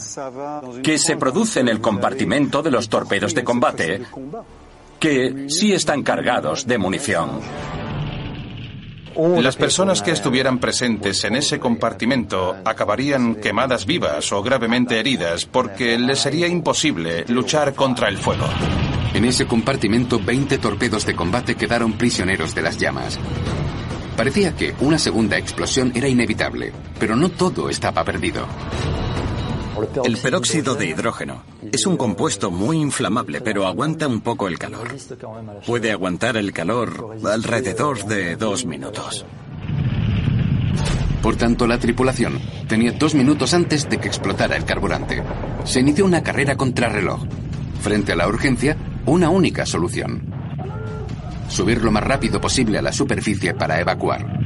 que 0.82 0.98
se 0.98 1.16
produce 1.16 1.60
en 1.60 1.68
el 1.68 1.80
compartimento 1.80 2.62
de 2.62 2.70
los 2.70 2.88
torpedos 2.88 3.34
de 3.34 3.44
combate, 3.44 4.02
que 5.04 5.50
sí 5.50 5.70
están 5.74 6.02
cargados 6.02 6.66
de 6.66 6.78
munición. 6.78 7.38
Las 9.42 9.54
personas 9.54 10.00
que 10.00 10.12
estuvieran 10.12 10.58
presentes 10.58 11.22
en 11.24 11.36
ese 11.36 11.60
compartimento 11.60 12.56
acabarían 12.64 13.34
quemadas 13.34 13.84
vivas 13.84 14.32
o 14.32 14.42
gravemente 14.42 14.98
heridas 14.98 15.44
porque 15.44 15.98
les 15.98 16.20
sería 16.20 16.48
imposible 16.48 17.26
luchar 17.28 17.74
contra 17.74 18.08
el 18.08 18.16
fuego. 18.16 18.46
En 19.12 19.26
ese 19.26 19.44
compartimento 19.44 20.18
20 20.18 20.56
torpedos 20.56 21.04
de 21.04 21.14
combate 21.14 21.54
quedaron 21.54 21.92
prisioneros 21.98 22.54
de 22.54 22.62
las 22.62 22.78
llamas. 22.78 23.20
Parecía 24.16 24.56
que 24.56 24.74
una 24.80 24.98
segunda 24.98 25.36
explosión 25.36 25.92
era 25.94 26.08
inevitable, 26.08 26.72
pero 26.98 27.14
no 27.14 27.28
todo 27.28 27.68
estaba 27.68 28.02
perdido. 28.04 28.46
El 30.04 30.18
peróxido 30.18 30.74
de 30.74 30.86
hidrógeno 30.86 31.42
es 31.72 31.86
un 31.86 31.96
compuesto 31.96 32.50
muy 32.50 32.78
inflamable, 32.78 33.40
pero 33.40 33.66
aguanta 33.66 34.06
un 34.06 34.20
poco 34.20 34.48
el 34.48 34.58
calor. 34.58 34.88
Puede 35.66 35.92
aguantar 35.92 36.36
el 36.36 36.52
calor 36.52 37.16
alrededor 37.24 38.04
de 38.04 38.36
dos 38.36 38.64
minutos. 38.66 39.24
Por 41.22 41.36
tanto, 41.36 41.66
la 41.66 41.78
tripulación 41.78 42.38
tenía 42.68 42.92
dos 42.92 43.14
minutos 43.14 43.54
antes 43.54 43.88
de 43.88 43.98
que 43.98 44.08
explotara 44.08 44.56
el 44.56 44.64
carburante. 44.64 45.22
Se 45.64 45.80
inició 45.80 46.04
una 46.04 46.22
carrera 46.22 46.56
contra 46.56 46.90
reloj. 46.90 47.22
Frente 47.80 48.12
a 48.12 48.16
la 48.16 48.28
urgencia, 48.28 48.76
una 49.06 49.30
única 49.30 49.64
solución. 49.64 50.22
Subir 51.48 51.82
lo 51.82 51.90
más 51.90 52.04
rápido 52.04 52.40
posible 52.40 52.78
a 52.78 52.82
la 52.82 52.92
superficie 52.92 53.54
para 53.54 53.80
evacuar. 53.80 54.43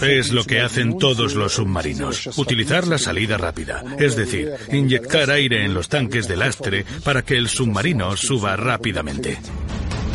Es 0.00 0.32
lo 0.32 0.44
que 0.44 0.60
hacen 0.60 0.98
todos 0.98 1.34
los 1.34 1.54
submarinos, 1.54 2.38
utilizar 2.38 2.86
la 2.86 2.98
salida 2.98 3.36
rápida, 3.36 3.82
es 3.98 4.16
decir, 4.16 4.52
inyectar 4.72 5.30
aire 5.30 5.64
en 5.64 5.74
los 5.74 5.88
tanques 5.88 6.28
de 6.28 6.36
lastre 6.36 6.84
para 7.02 7.22
que 7.22 7.36
el 7.36 7.48
submarino 7.48 8.16
suba 8.16 8.56
rápidamente. 8.56 9.38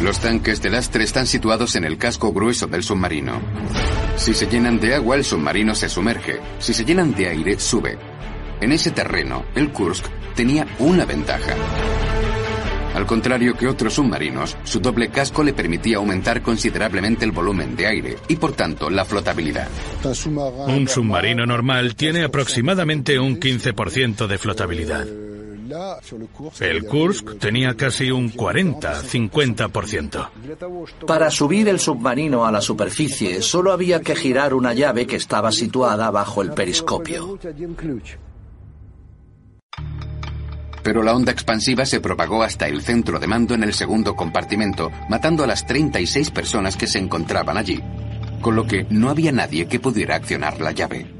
Los 0.01 0.19
tanques 0.19 0.61
de 0.61 0.69
lastre 0.69 1.03
están 1.03 1.27
situados 1.27 1.75
en 1.75 1.83
el 1.83 1.97
casco 1.97 2.31
grueso 2.31 2.67
del 2.67 2.83
submarino. 2.83 3.41
Si 4.15 4.33
se 4.33 4.47
llenan 4.47 4.79
de 4.79 4.95
agua, 4.95 5.17
el 5.17 5.25
submarino 5.25 5.75
se 5.75 5.89
sumerge. 5.89 6.39
Si 6.59 6.73
se 6.73 6.85
llenan 6.85 7.13
de 7.13 7.27
aire, 7.27 7.59
sube. 7.59 7.97
En 8.61 8.71
ese 8.71 8.91
terreno, 8.91 9.45
el 9.55 9.71
Kursk 9.71 10.05
tenía 10.35 10.65
una 10.79 11.05
ventaja. 11.05 11.53
Al 12.99 13.05
contrario 13.05 13.55
que 13.55 13.65
otros 13.65 13.93
submarinos, 13.93 14.57
su 14.65 14.81
doble 14.81 15.07
casco 15.07 15.41
le 15.41 15.53
permitía 15.53 15.95
aumentar 15.95 16.41
considerablemente 16.41 17.23
el 17.23 17.31
volumen 17.31 17.73
de 17.73 17.87
aire 17.87 18.17
y 18.27 18.35
por 18.35 18.51
tanto 18.51 18.89
la 18.89 19.05
flotabilidad. 19.05 19.69
Un 20.67 20.85
submarino 20.85 21.45
normal 21.45 21.95
tiene 21.95 22.25
aproximadamente 22.25 23.17
un 23.17 23.39
15% 23.39 24.27
de 24.27 24.37
flotabilidad. 24.37 25.07
El 26.59 26.83
Kursk 26.83 27.39
tenía 27.39 27.77
casi 27.77 28.11
un 28.11 28.33
40-50%. 28.33 31.05
Para 31.07 31.31
subir 31.31 31.69
el 31.69 31.79
submarino 31.79 32.45
a 32.45 32.51
la 32.51 32.59
superficie 32.59 33.41
solo 33.41 33.71
había 33.71 34.01
que 34.01 34.13
girar 34.13 34.53
una 34.53 34.73
llave 34.73 35.07
que 35.07 35.15
estaba 35.15 35.53
situada 35.53 36.11
bajo 36.11 36.41
el 36.41 36.51
periscopio. 36.51 37.39
Pero 40.89 41.03
la 41.03 41.13
onda 41.13 41.31
expansiva 41.31 41.85
se 41.85 42.01
propagó 42.01 42.41
hasta 42.41 42.67
el 42.67 42.81
centro 42.81 43.19
de 43.19 43.27
mando 43.27 43.53
en 43.53 43.61
el 43.61 43.75
segundo 43.75 44.15
compartimento, 44.15 44.89
matando 45.07 45.43
a 45.43 45.45
las 45.45 45.67
36 45.67 46.31
personas 46.31 46.75
que 46.75 46.87
se 46.87 46.97
encontraban 46.97 47.57
allí, 47.57 47.79
con 48.41 48.55
lo 48.55 48.65
que 48.65 48.87
no 48.89 49.11
había 49.11 49.31
nadie 49.31 49.67
que 49.67 49.79
pudiera 49.79 50.15
accionar 50.15 50.59
la 50.59 50.71
llave. 50.71 51.18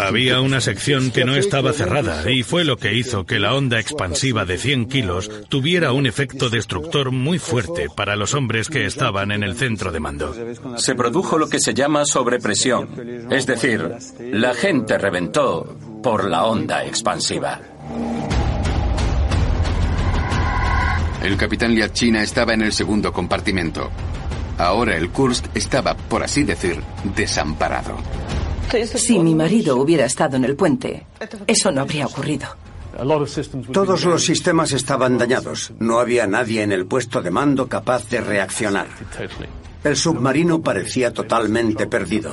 Había 0.00 0.40
una 0.40 0.60
sección 0.60 1.10
que 1.10 1.24
no 1.24 1.36
estaba 1.36 1.72
cerrada 1.72 2.30
y 2.30 2.42
fue 2.42 2.64
lo 2.64 2.76
que 2.76 2.94
hizo 2.94 3.24
que 3.24 3.38
la 3.38 3.54
onda 3.54 3.78
expansiva 3.78 4.44
de 4.44 4.58
100 4.58 4.86
kilos 4.86 5.30
tuviera 5.48 5.92
un 5.92 6.06
efecto 6.06 6.50
destructor 6.50 7.10
muy 7.10 7.38
fuerte 7.38 7.86
para 7.94 8.16
los 8.16 8.34
hombres 8.34 8.68
que 8.68 8.86
estaban 8.86 9.30
en 9.32 9.42
el 9.42 9.56
centro 9.56 9.92
de 9.92 10.00
mando. 10.00 10.34
Se 10.76 10.94
produjo 10.94 11.38
lo 11.38 11.48
que 11.48 11.60
se 11.60 11.74
llama 11.74 12.04
sobrepresión, 12.04 13.28
es 13.30 13.46
decir, 13.46 13.88
la 14.20 14.54
gente 14.54 14.98
reventó 14.98 15.76
por 16.02 16.28
la 16.28 16.44
onda 16.44 16.84
expansiva. 16.84 17.60
El 21.22 21.36
capitán 21.36 21.74
Liachina 21.74 22.22
estaba 22.22 22.52
en 22.52 22.62
el 22.62 22.72
segundo 22.72 23.12
compartimento. 23.12 23.90
Ahora 24.58 24.96
el 24.96 25.10
Kursk 25.10 25.46
estaba, 25.54 25.94
por 25.94 26.24
así 26.24 26.42
decir, 26.42 26.80
desamparado. 27.14 27.96
Si 28.70 29.18
mi 29.18 29.34
marido 29.34 29.76
hubiera 29.76 30.06
estado 30.06 30.36
en 30.36 30.44
el 30.44 30.56
puente, 30.56 31.06
eso 31.46 31.70
no 31.70 31.82
habría 31.82 32.06
ocurrido. 32.06 32.48
Todos 33.72 34.04
los 34.04 34.24
sistemas 34.24 34.72
estaban 34.72 35.18
dañados. 35.18 35.72
No 35.78 35.98
había 35.98 36.26
nadie 36.26 36.62
en 36.62 36.72
el 36.72 36.86
puesto 36.86 37.22
de 37.22 37.30
mando 37.30 37.68
capaz 37.68 38.08
de 38.08 38.20
reaccionar. 38.20 38.86
El 39.82 39.96
submarino 39.96 40.60
parecía 40.62 41.12
totalmente 41.12 41.86
perdido. 41.86 42.32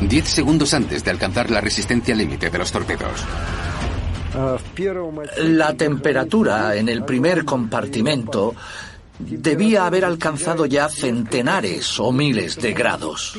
Diez 0.00 0.28
segundos 0.28 0.74
antes 0.74 1.04
de 1.04 1.10
alcanzar 1.10 1.50
la 1.50 1.60
resistencia 1.60 2.14
límite 2.14 2.50
de 2.50 2.58
los 2.58 2.72
torpedos. 2.72 3.24
La 5.38 5.74
temperatura 5.74 6.74
en 6.74 6.88
el 6.88 7.04
primer 7.04 7.44
compartimento 7.44 8.54
debía 9.18 9.86
haber 9.86 10.04
alcanzado 10.04 10.66
ya 10.66 10.88
centenares 10.88 12.00
o 12.00 12.12
miles 12.12 12.56
de 12.56 12.72
grados. 12.72 13.34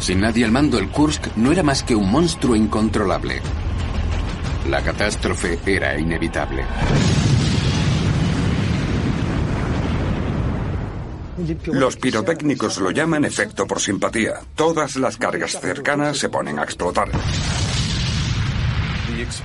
Sin 0.00 0.20
nadie 0.20 0.44
al 0.44 0.50
mando, 0.50 0.78
el 0.78 0.88
Kursk 0.88 1.36
no 1.36 1.52
era 1.52 1.62
más 1.62 1.82
que 1.82 1.94
un 1.94 2.10
monstruo 2.10 2.56
incontrolable. 2.56 3.40
La 4.68 4.82
catástrofe 4.82 5.58
era 5.66 5.98
inevitable. 5.98 6.64
Los 11.66 11.96
pirotécnicos 11.96 12.78
lo 12.78 12.90
llaman 12.90 13.24
efecto 13.24 13.66
por 13.66 13.80
simpatía. 13.80 14.40
Todas 14.54 14.96
las 14.96 15.16
cargas 15.16 15.58
cercanas 15.60 16.18
se 16.18 16.28
ponen 16.28 16.58
a 16.58 16.64
explotar. 16.64 17.08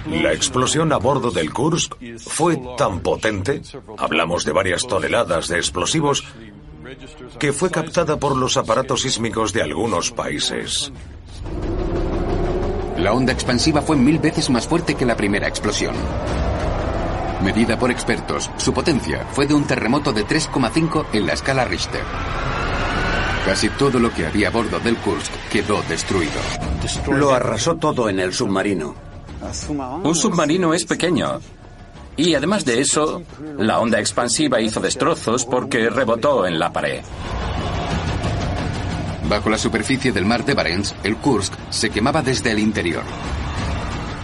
La 0.07 0.31
explosión 0.31 0.91
a 0.93 0.97
bordo 0.97 1.31
del 1.31 1.51
Kursk 1.51 1.95
fue 2.19 2.57
tan 2.77 3.01
potente, 3.01 3.61
hablamos 3.97 4.45
de 4.45 4.51
varias 4.51 4.87
toneladas 4.87 5.47
de 5.47 5.57
explosivos, 5.57 6.23
que 7.39 7.53
fue 7.53 7.71
captada 7.71 8.17
por 8.17 8.35
los 8.35 8.57
aparatos 8.57 9.01
sísmicos 9.01 9.53
de 9.53 9.61
algunos 9.61 10.11
países. 10.11 10.91
La 12.97 13.13
onda 13.13 13.33
expansiva 13.33 13.81
fue 13.81 13.95
mil 13.95 14.19
veces 14.19 14.49
más 14.49 14.67
fuerte 14.67 14.95
que 14.95 15.05
la 15.05 15.15
primera 15.15 15.47
explosión. 15.47 15.95
Medida 17.43 17.77
por 17.77 17.91
expertos, 17.91 18.49
su 18.57 18.73
potencia 18.73 19.25
fue 19.31 19.45
de 19.45 19.53
un 19.53 19.65
terremoto 19.65 20.13
de 20.13 20.25
3,5 20.25 21.07
en 21.13 21.27
la 21.27 21.33
escala 21.33 21.65
Richter. 21.65 22.03
Casi 23.45 23.69
todo 23.69 23.99
lo 23.99 24.11
que 24.11 24.25
había 24.25 24.47
a 24.47 24.51
bordo 24.51 24.79
del 24.79 24.97
Kursk 24.97 25.31
quedó 25.51 25.81
destruido. 25.83 26.39
Lo 27.11 27.31
arrasó 27.31 27.75
todo 27.75 28.09
en 28.09 28.19
el 28.19 28.33
submarino. 28.33 28.95
Un 30.03 30.15
submarino 30.15 30.73
es 30.73 30.85
pequeño. 30.85 31.39
Y 32.17 32.33
además 32.33 32.63
de 32.63 32.79
eso, 32.79 33.23
la 33.57 33.79
onda 33.79 33.99
expansiva 33.99 34.61
hizo 34.61 34.79
destrozos 34.79 35.45
porque 35.45 35.89
rebotó 35.89 36.47
en 36.47 36.59
la 36.59 36.71
pared. 36.71 37.01
Bajo 39.27 39.49
la 39.49 39.57
superficie 39.57 40.11
del 40.11 40.25
mar 40.25 40.45
de 40.45 40.53
Barents, 40.53 40.95
el 41.03 41.17
Kursk 41.17 41.53
se 41.69 41.89
quemaba 41.89 42.21
desde 42.21 42.51
el 42.51 42.59
interior. 42.59 43.03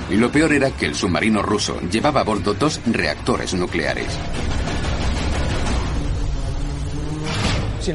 Y 0.09 0.15
lo 0.15 0.31
peor 0.31 0.53
era 0.53 0.71
que 0.71 0.85
el 0.85 0.95
submarino 0.95 1.41
ruso 1.41 1.79
llevaba 1.91 2.21
a 2.21 2.23
bordo 2.23 2.53
dos 2.53 2.79
reactores 2.85 3.53
nucleares. 3.53 4.07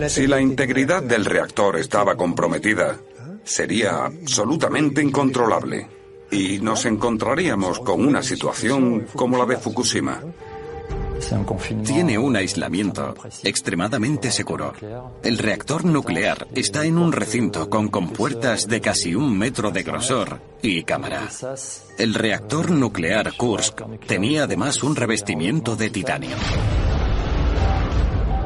Si 0.08 0.26
la 0.26 0.40
integridad 0.40 1.02
del 1.02 1.24
reactor 1.24 1.78
estaba 1.78 2.16
comprometida, 2.16 2.96
sería 3.44 4.06
absolutamente 4.06 5.00
incontrolable 5.00 5.95
y 6.30 6.58
nos 6.58 6.84
encontraríamos 6.86 7.80
con 7.80 8.06
una 8.06 8.22
situación 8.22 9.06
como 9.14 9.38
la 9.38 9.46
de 9.46 9.56
Fukushima. 9.56 10.20
Tiene 11.84 12.18
un 12.18 12.36
aislamiento 12.36 13.14
extremadamente 13.42 14.30
seguro. 14.30 14.74
El 15.22 15.38
reactor 15.38 15.84
nuclear 15.84 16.46
está 16.54 16.84
en 16.84 16.98
un 16.98 17.12
recinto 17.12 17.68
con 17.70 17.88
compuertas 17.88 18.68
de 18.68 18.80
casi 18.80 19.14
un 19.14 19.36
metro 19.36 19.70
de 19.70 19.82
grosor 19.82 20.40
y 20.62 20.82
cámara. 20.84 21.28
El 21.98 22.14
reactor 22.14 22.70
nuclear 22.70 23.32
Kursk 23.36 23.82
tenía 24.06 24.44
además 24.44 24.82
un 24.82 24.94
revestimiento 24.94 25.74
de 25.74 25.90
titanio. 25.90 26.36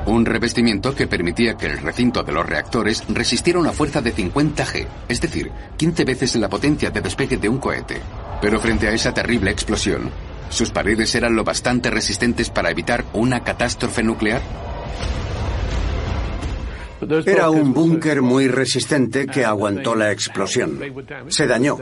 Un 0.06 0.24
revestimiento 0.24 0.94
que 0.94 1.06
permitía 1.06 1.56
que 1.56 1.66
el 1.66 1.78
recinto 1.78 2.22
de 2.22 2.32
los 2.32 2.46
reactores 2.46 3.04
resistiera 3.08 3.58
una 3.58 3.72
fuerza 3.72 4.00
de 4.00 4.12
50 4.12 4.66
G, 4.66 4.86
es 5.08 5.20
decir, 5.20 5.50
15 5.76 6.04
veces 6.04 6.36
la 6.36 6.48
potencia 6.48 6.90
de 6.90 7.00
despegue 7.00 7.36
de 7.36 7.48
un 7.48 7.58
cohete. 7.58 8.00
Pero 8.40 8.58
frente 8.60 8.88
a 8.88 8.92
esa 8.92 9.12
terrible 9.12 9.50
explosión, 9.50 10.10
¿sus 10.48 10.70
paredes 10.70 11.14
eran 11.14 11.36
lo 11.36 11.44
bastante 11.44 11.90
resistentes 11.90 12.50
para 12.50 12.70
evitar 12.70 13.04
una 13.12 13.44
catástrofe 13.44 14.02
nuclear? 14.02 14.40
Era 17.26 17.50
un 17.50 17.72
búnker 17.72 18.20
muy 18.20 18.48
resistente 18.48 19.26
que 19.26 19.44
aguantó 19.44 19.94
la 19.94 20.12
explosión. 20.12 20.78
Se 21.28 21.46
dañó, 21.46 21.78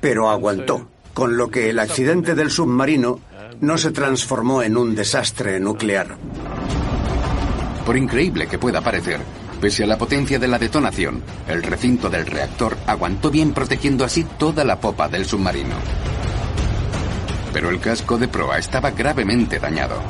pero 0.00 0.30
aguantó, 0.30 0.88
con 1.12 1.36
lo 1.36 1.48
que 1.48 1.70
el 1.70 1.78
accidente 1.78 2.34
del 2.34 2.50
submarino 2.50 3.20
no 3.60 3.78
se 3.78 3.90
transformó 3.90 4.62
en 4.62 4.76
un 4.76 4.94
desastre 4.94 5.60
nuclear. 5.60 6.16
Por 7.86 7.96
increíble 7.96 8.48
que 8.48 8.58
pueda 8.58 8.80
parecer, 8.80 9.20
pese 9.60 9.84
a 9.84 9.86
la 9.86 9.96
potencia 9.96 10.40
de 10.40 10.48
la 10.48 10.58
detonación, 10.58 11.22
el 11.46 11.62
recinto 11.62 12.10
del 12.10 12.26
reactor 12.26 12.76
aguantó 12.84 13.30
bien 13.30 13.52
protegiendo 13.52 14.04
así 14.04 14.24
toda 14.24 14.64
la 14.64 14.80
popa 14.80 15.08
del 15.08 15.24
submarino. 15.24 15.76
Pero 17.52 17.70
el 17.70 17.78
casco 17.78 18.18
de 18.18 18.26
proa 18.26 18.58
estaba 18.58 18.90
gravemente 18.90 19.60
dañado. 19.60 20.02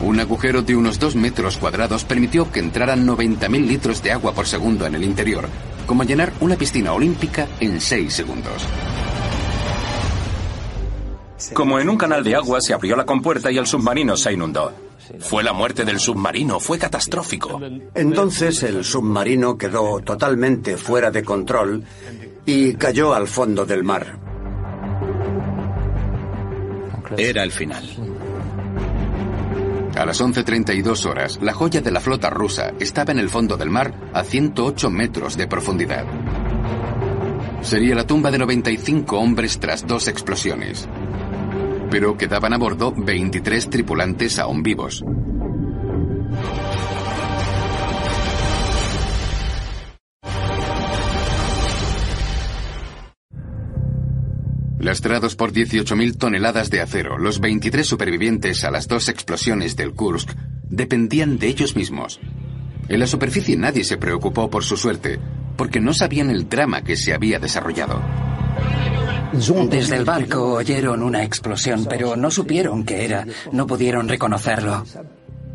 Un 0.00 0.18
agujero 0.18 0.62
de 0.62 0.74
unos 0.74 0.98
2 0.98 1.14
metros 1.14 1.58
cuadrados 1.58 2.04
permitió 2.04 2.50
que 2.50 2.58
entraran 2.58 3.06
90.000 3.06 3.64
litros 3.64 4.02
de 4.02 4.10
agua 4.10 4.32
por 4.32 4.48
segundo 4.48 4.84
en 4.84 4.96
el 4.96 5.04
interior, 5.04 5.48
como 5.86 6.02
llenar 6.02 6.32
una 6.40 6.56
piscina 6.56 6.92
olímpica 6.92 7.46
en 7.60 7.80
6 7.80 8.12
segundos. 8.12 8.64
Como 11.54 11.78
en 11.78 11.88
un 11.88 11.96
canal 11.96 12.24
de 12.24 12.34
agua 12.34 12.60
se 12.60 12.74
abrió 12.74 12.96
la 12.96 13.06
compuerta 13.06 13.52
y 13.52 13.58
el 13.58 13.66
submarino 13.68 14.16
se 14.16 14.32
inundó. 14.32 14.87
Fue 15.18 15.42
la 15.42 15.52
muerte 15.52 15.84
del 15.84 15.98
submarino, 15.98 16.60
fue 16.60 16.78
catastrófico. 16.78 17.60
Entonces 17.94 18.62
el 18.62 18.84
submarino 18.84 19.56
quedó 19.56 20.00
totalmente 20.00 20.76
fuera 20.76 21.10
de 21.10 21.22
control 21.22 21.84
y 22.44 22.74
cayó 22.74 23.14
al 23.14 23.28
fondo 23.28 23.64
del 23.64 23.84
mar. 23.84 24.18
Era 27.16 27.42
el 27.42 27.52
final. 27.52 27.84
A 29.96 30.06
las 30.06 30.20
11.32 30.20 31.06
horas, 31.06 31.38
la 31.42 31.52
joya 31.52 31.80
de 31.80 31.90
la 31.90 32.00
flota 32.00 32.30
rusa 32.30 32.72
estaba 32.78 33.12
en 33.12 33.18
el 33.18 33.28
fondo 33.28 33.56
del 33.56 33.70
mar 33.70 33.92
a 34.12 34.22
108 34.22 34.90
metros 34.90 35.36
de 35.36 35.48
profundidad. 35.48 36.06
Sería 37.62 37.96
la 37.96 38.06
tumba 38.06 38.30
de 38.30 38.38
95 38.38 39.18
hombres 39.18 39.58
tras 39.58 39.86
dos 39.86 40.06
explosiones. 40.06 40.88
Pero 41.90 42.16
quedaban 42.16 42.52
a 42.52 42.58
bordo 42.58 42.92
23 42.96 43.70
tripulantes 43.70 44.38
aún 44.38 44.62
vivos. 44.62 45.04
Lastrados 54.78 55.34
por 55.34 55.52
18.000 55.52 56.16
toneladas 56.16 56.70
de 56.70 56.80
acero, 56.80 57.18
los 57.18 57.40
23 57.40 57.86
supervivientes 57.86 58.64
a 58.64 58.70
las 58.70 58.86
dos 58.86 59.08
explosiones 59.08 59.76
del 59.76 59.92
Kursk 59.92 60.30
dependían 60.70 61.38
de 61.38 61.48
ellos 61.48 61.74
mismos. 61.74 62.20
En 62.88 63.00
la 63.00 63.06
superficie 63.06 63.56
nadie 63.56 63.84
se 63.84 63.96
preocupó 63.96 64.48
por 64.48 64.64
su 64.64 64.76
suerte, 64.76 65.18
porque 65.56 65.80
no 65.80 65.92
sabían 65.92 66.30
el 66.30 66.48
drama 66.48 66.84
que 66.84 66.96
se 66.96 67.12
había 67.12 67.38
desarrollado. 67.38 68.27
Desde 69.32 69.96
el 69.96 70.04
barco 70.04 70.54
oyeron 70.54 71.02
una 71.02 71.22
explosión, 71.22 71.86
pero 71.88 72.16
no 72.16 72.30
supieron 72.30 72.84
qué 72.84 73.04
era, 73.04 73.26
no 73.52 73.66
pudieron 73.66 74.08
reconocerlo. 74.08 74.84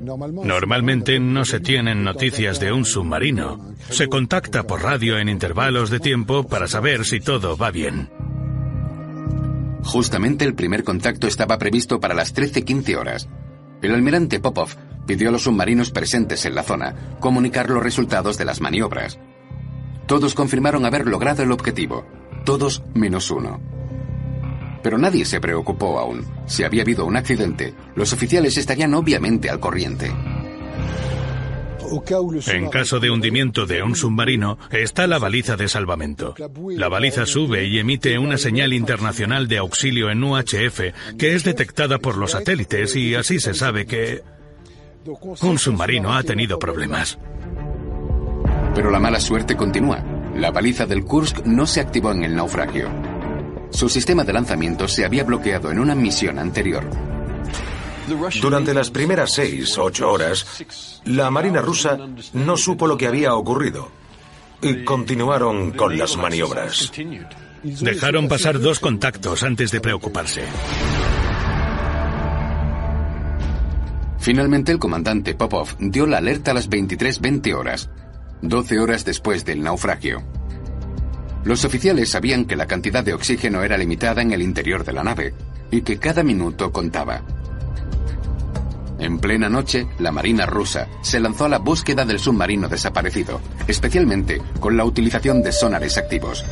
Normalmente 0.01 1.19
no 1.19 1.45
se 1.45 1.59
tienen 1.59 2.03
noticias 2.03 2.59
de 2.59 2.71
un 2.71 2.85
submarino. 2.85 3.73
Se 3.89 4.07
contacta 4.07 4.63
por 4.63 4.83
radio 4.83 5.17
en 5.17 5.29
intervalos 5.29 5.89
de 5.89 5.99
tiempo 5.99 6.43
para 6.43 6.67
saber 6.67 7.05
si 7.05 7.19
todo 7.19 7.55
va 7.55 7.71
bien. 7.71 8.09
Justamente 9.83 10.45
el 10.45 10.55
primer 10.55 10.83
contacto 10.83 11.27
estaba 11.27 11.57
previsto 11.57 11.99
para 11.99 12.13
las 12.13 12.35
13.15 12.35 12.97
horas. 12.97 13.29
El 13.81 13.93
almirante 13.93 14.39
Popov 14.39 14.69
pidió 15.05 15.29
a 15.29 15.31
los 15.31 15.43
submarinos 15.43 15.91
presentes 15.91 16.45
en 16.45 16.55
la 16.55 16.63
zona 16.63 17.17
comunicar 17.19 17.69
los 17.69 17.83
resultados 17.83 18.37
de 18.37 18.45
las 18.45 18.61
maniobras. 18.61 19.19
Todos 20.05 20.35
confirmaron 20.35 20.85
haber 20.85 21.07
logrado 21.07 21.43
el 21.43 21.51
objetivo, 21.51 22.05
todos 22.43 22.83
menos 22.93 23.31
uno. 23.31 23.61
Pero 24.81 24.97
nadie 24.97 25.25
se 25.25 25.39
preocupó 25.39 25.99
aún. 25.99 26.25
Si 26.45 26.63
había 26.63 26.81
habido 26.81 27.05
un 27.05 27.15
accidente, 27.15 27.73
los 27.95 28.11
oficiales 28.11 28.57
estarían 28.57 28.93
obviamente 28.93 29.49
al 29.49 29.59
corriente. 29.59 30.11
En 32.47 32.69
caso 32.69 32.99
de 32.99 33.11
hundimiento 33.11 33.65
de 33.65 33.83
un 33.83 33.95
submarino, 33.95 34.57
está 34.71 35.05
la 35.05 35.19
baliza 35.19 35.55
de 35.55 35.67
salvamento. 35.67 36.33
La 36.75 36.89
baliza 36.89 37.25
sube 37.25 37.65
y 37.65 37.77
emite 37.77 38.17
una 38.17 38.37
señal 38.37 38.73
internacional 38.73 39.47
de 39.47 39.59
auxilio 39.59 40.09
en 40.09 40.23
UHF 40.23 40.79
que 41.17 41.35
es 41.35 41.43
detectada 41.43 41.99
por 41.99 42.17
los 42.17 42.31
satélites 42.31 42.95
y 42.95 43.15
así 43.15 43.39
se 43.39 43.53
sabe 43.53 43.85
que 43.85 44.21
un 45.41 45.59
submarino 45.59 46.13
ha 46.13 46.23
tenido 46.23 46.57
problemas. 46.57 47.19
Pero 48.73 48.89
la 48.89 48.99
mala 48.99 49.19
suerte 49.19 49.55
continúa. 49.55 50.03
La 50.35 50.51
baliza 50.51 50.85
del 50.85 51.03
Kursk 51.03 51.45
no 51.45 51.67
se 51.67 51.79
activó 51.79 52.11
en 52.11 52.23
el 52.23 52.35
naufragio. 52.35 52.89
Su 53.69 53.89
sistema 53.89 54.23
de 54.23 54.33
lanzamiento 54.33 54.87
se 54.87 55.05
había 55.05 55.23
bloqueado 55.23 55.71
en 55.71 55.79
una 55.79 55.95
misión 55.95 56.39
anterior. 56.39 56.83
Durante 58.41 58.73
las 58.73 58.91
primeras 58.91 59.31
seis, 59.31 59.77
ocho 59.77 60.11
horas, 60.11 60.45
la 61.05 61.31
Marina 61.31 61.61
rusa 61.61 61.97
no 62.33 62.57
supo 62.57 62.87
lo 62.87 62.97
que 62.97 63.07
había 63.07 63.33
ocurrido 63.33 63.89
y 64.61 64.83
continuaron 64.83 65.71
con 65.71 65.97
las 65.97 66.17
maniobras. 66.17 66.91
Dejaron 67.63 68.27
pasar 68.27 68.59
dos 68.59 68.79
contactos 68.79 69.43
antes 69.43 69.71
de 69.71 69.79
preocuparse. 69.79 70.43
Finalmente 74.19 74.71
el 74.71 74.79
comandante 74.79 75.35
Popov 75.35 75.75
dio 75.79 76.05
la 76.07 76.17
alerta 76.17 76.51
a 76.51 76.53
las 76.53 76.69
23.20 76.69 77.53
horas, 77.53 77.89
12 78.43 78.77
horas 78.77 79.05
después 79.05 79.45
del 79.45 79.63
naufragio. 79.63 80.21
Los 81.45 81.63
oficiales 81.63 82.09
sabían 82.09 82.43
que 82.43 82.57
la 82.57 82.67
cantidad 82.67 83.01
de 83.01 83.13
oxígeno 83.13 83.63
era 83.63 83.77
limitada 83.77 84.21
en 84.21 84.33
el 84.33 84.41
interior 84.41 84.83
de 84.83 84.91
la 84.91 85.01
nave 85.01 85.33
y 85.71 85.81
que 85.81 85.97
cada 85.97 86.23
minuto 86.23 86.69
contaba. 86.69 87.21
En 88.99 89.19
plena 89.19 89.47
noche, 89.47 89.87
la 89.99 90.11
Marina 90.11 90.45
rusa 90.45 90.89
se 91.01 91.21
lanzó 91.21 91.45
a 91.45 91.49
la 91.49 91.59
búsqueda 91.59 92.03
del 92.03 92.19
submarino 92.19 92.67
desaparecido, 92.67 93.39
especialmente 93.65 94.41
con 94.59 94.75
la 94.75 94.83
utilización 94.83 95.41
de 95.41 95.53
sonares 95.53 95.97
activos. 95.97 96.43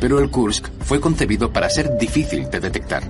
Pero 0.00 0.18
el 0.18 0.28
Kursk 0.28 0.70
fue 0.80 1.00
concebido 1.00 1.52
para 1.52 1.70
ser 1.70 1.96
difícil 1.98 2.50
de 2.50 2.58
detectar. 2.58 3.04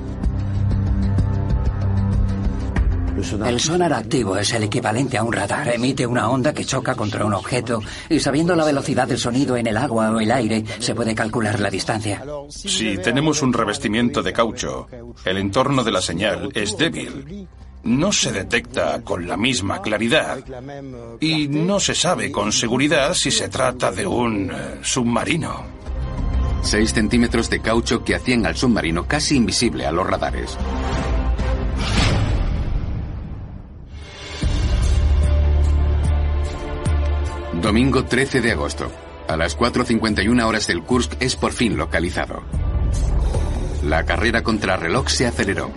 El 3.45 3.61
sonar 3.61 3.93
activo 3.93 4.37
es 4.37 4.53
el 4.53 4.65
equivalente 4.65 5.19
a 5.19 5.25
un 5.25 5.33
radar. 5.33 5.69
Emite 5.69 6.07
una 6.07 6.29
onda 6.29 6.53
que 6.53 6.65
choca 6.65 6.95
contra 6.95 7.25
un 7.25 7.35
objeto 7.35 7.83
y 8.09 8.21
sabiendo 8.21 8.55
la 8.55 8.65
velocidad 8.65 9.09
del 9.09 9.19
sonido 9.19 9.57
en 9.57 9.67
el 9.67 9.77
agua 9.77 10.11
o 10.11 10.21
el 10.21 10.31
aire 10.31 10.65
se 10.79 10.95
puede 10.95 11.15
calcular 11.15 11.59
la 11.59 11.71
distancia. 11.71 12.23
Si 12.49 12.97
tenemos 12.99 13.43
un 13.43 13.53
revestimiento 13.53 14.23
de 14.23 14.33
caucho, 14.33 14.87
el 15.25 15.37
entorno 15.39 15.83
de 15.83 15.93
la 15.93 16.01
señal 16.01 16.51
es 16.55 16.77
débil. 16.77 17.49
No 17.85 18.13
se 18.13 18.33
detecta 18.33 19.03
con 19.03 19.27
la 19.27 19.37
misma 19.37 19.81
claridad 19.81 20.39
y 21.21 21.49
no 21.49 21.81
se 21.81 21.95
sabe 21.95 22.31
con 22.31 22.53
seguridad 22.53 23.15
si 23.15 23.31
se 23.31 23.49
trata 23.49 23.91
de 23.91 24.07
un 24.07 24.51
eh, 24.51 24.79
submarino. 24.83 25.65
Seis 26.63 26.93
centímetros 26.93 27.49
de 27.49 27.61
caucho 27.61 28.03
que 28.03 28.17
hacían 28.17 28.45
al 28.47 28.57
submarino 28.57 29.07
casi 29.07 29.37
invisible 29.37 29.87
a 29.87 29.93
los 29.93 30.07
radares. 30.07 30.59
Domingo 37.63 38.05
13 38.05 38.41
de 38.41 38.53
agosto. 38.53 38.89
A 39.27 39.37
las 39.37 39.59
4.51 39.59 40.45
horas 40.45 40.69
del 40.69 40.85
Kursk 40.85 41.15
es 41.21 41.35
por 41.35 41.53
fin 41.53 41.77
localizado. 41.77 42.43
La 43.85 44.05
carrera 44.05 44.43
contra 44.43 44.77
reloj 44.77 45.09
se 45.09 45.27
aceleró. 45.27 45.71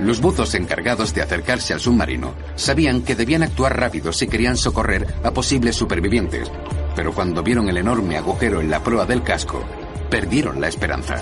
Los 0.00 0.20
buzos 0.20 0.54
encargados 0.56 1.14
de 1.14 1.22
acercarse 1.22 1.74
al 1.74 1.80
submarino 1.80 2.34
sabían 2.56 3.02
que 3.02 3.14
debían 3.14 3.44
actuar 3.44 3.78
rápido 3.78 4.12
si 4.12 4.26
querían 4.26 4.56
socorrer 4.56 5.06
a 5.22 5.30
posibles 5.30 5.76
supervivientes, 5.76 6.50
pero 6.96 7.12
cuando 7.12 7.44
vieron 7.44 7.68
el 7.68 7.76
enorme 7.76 8.16
agujero 8.16 8.60
en 8.60 8.68
la 8.68 8.82
proa 8.82 9.06
del 9.06 9.22
casco, 9.22 9.62
perdieron 10.10 10.60
la 10.60 10.68
esperanza. 10.68 11.18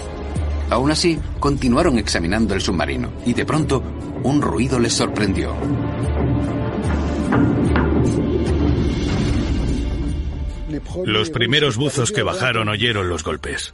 Aún 0.70 0.90
así, 0.90 1.18
continuaron 1.38 1.98
examinando 1.98 2.54
el 2.54 2.62
submarino 2.62 3.12
y 3.26 3.34
de 3.34 3.44
pronto 3.44 3.82
un 4.22 4.40
ruido 4.40 4.78
les 4.78 4.94
sorprendió. 4.94 5.54
Los 11.04 11.30
primeros 11.30 11.76
buzos 11.76 12.12
que 12.12 12.22
bajaron 12.22 12.68
oyeron 12.68 13.08
los 13.08 13.24
golpes. 13.24 13.72